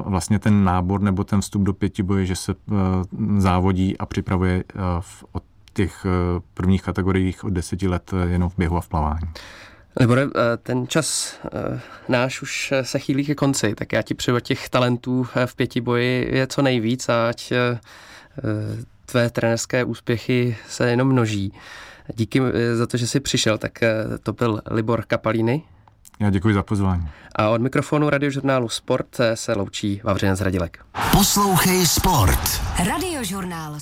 vlastně 0.04 0.38
ten 0.38 0.64
nábor 0.64 1.00
nebo 1.00 1.24
ten 1.24 1.40
vstup 1.40 1.62
do 1.62 1.72
pětiboje, 1.72 2.26
že 2.26 2.36
se 2.36 2.54
závodí 3.38 3.98
a 3.98 4.06
připravuje 4.06 4.64
v, 5.00 5.24
od 5.32 5.42
těch 5.72 6.06
prvních 6.54 6.82
kategoriích 6.82 7.44
od 7.44 7.50
deseti 7.50 7.88
let 7.88 8.14
jenom 8.26 8.48
v 8.48 8.56
běhu 8.58 8.76
a 8.76 8.80
v 8.80 8.88
plavání. 8.88 9.28
Libore, 10.00 10.26
ten 10.62 10.86
čas 10.86 11.38
náš 12.08 12.42
už 12.42 12.72
se 12.82 12.98
chýlí 12.98 13.24
ke 13.24 13.34
konci, 13.34 13.74
tak 13.74 13.92
já 13.92 14.02
ti 14.02 14.14
přeju 14.14 14.40
těch 14.40 14.68
talentů 14.68 15.26
v 15.46 15.56
pětiboji 15.56 16.28
je 16.32 16.46
co 16.46 16.62
nejvíc 16.62 17.08
a 17.08 17.28
ať 17.28 17.52
tvé 19.06 19.30
trenerské 19.30 19.84
úspěchy 19.84 20.56
se 20.68 20.90
jenom 20.90 21.08
množí. 21.08 21.52
Díky 22.14 22.40
eh, 22.40 22.76
za 22.76 22.86
to, 22.86 22.96
že 22.96 23.06
jsi 23.06 23.20
přišel, 23.20 23.58
tak 23.58 23.82
eh, 23.82 24.04
to 24.22 24.32
byl 24.32 24.62
Libor 24.70 25.04
Kapalíny. 25.06 25.62
Já 26.20 26.30
děkuji 26.30 26.54
za 26.54 26.62
pozvání. 26.62 27.08
A 27.36 27.48
od 27.48 27.60
mikrofonu 27.60 28.10
radiožurnálu 28.10 28.68
Sport 28.68 29.16
se 29.34 29.52
loučí 29.52 30.00
Vavřinec 30.04 30.40
Radilek. 30.40 30.84
Poslouchej 31.12 31.86
Sport. 31.86 32.62
Radiožurnál 32.88 33.80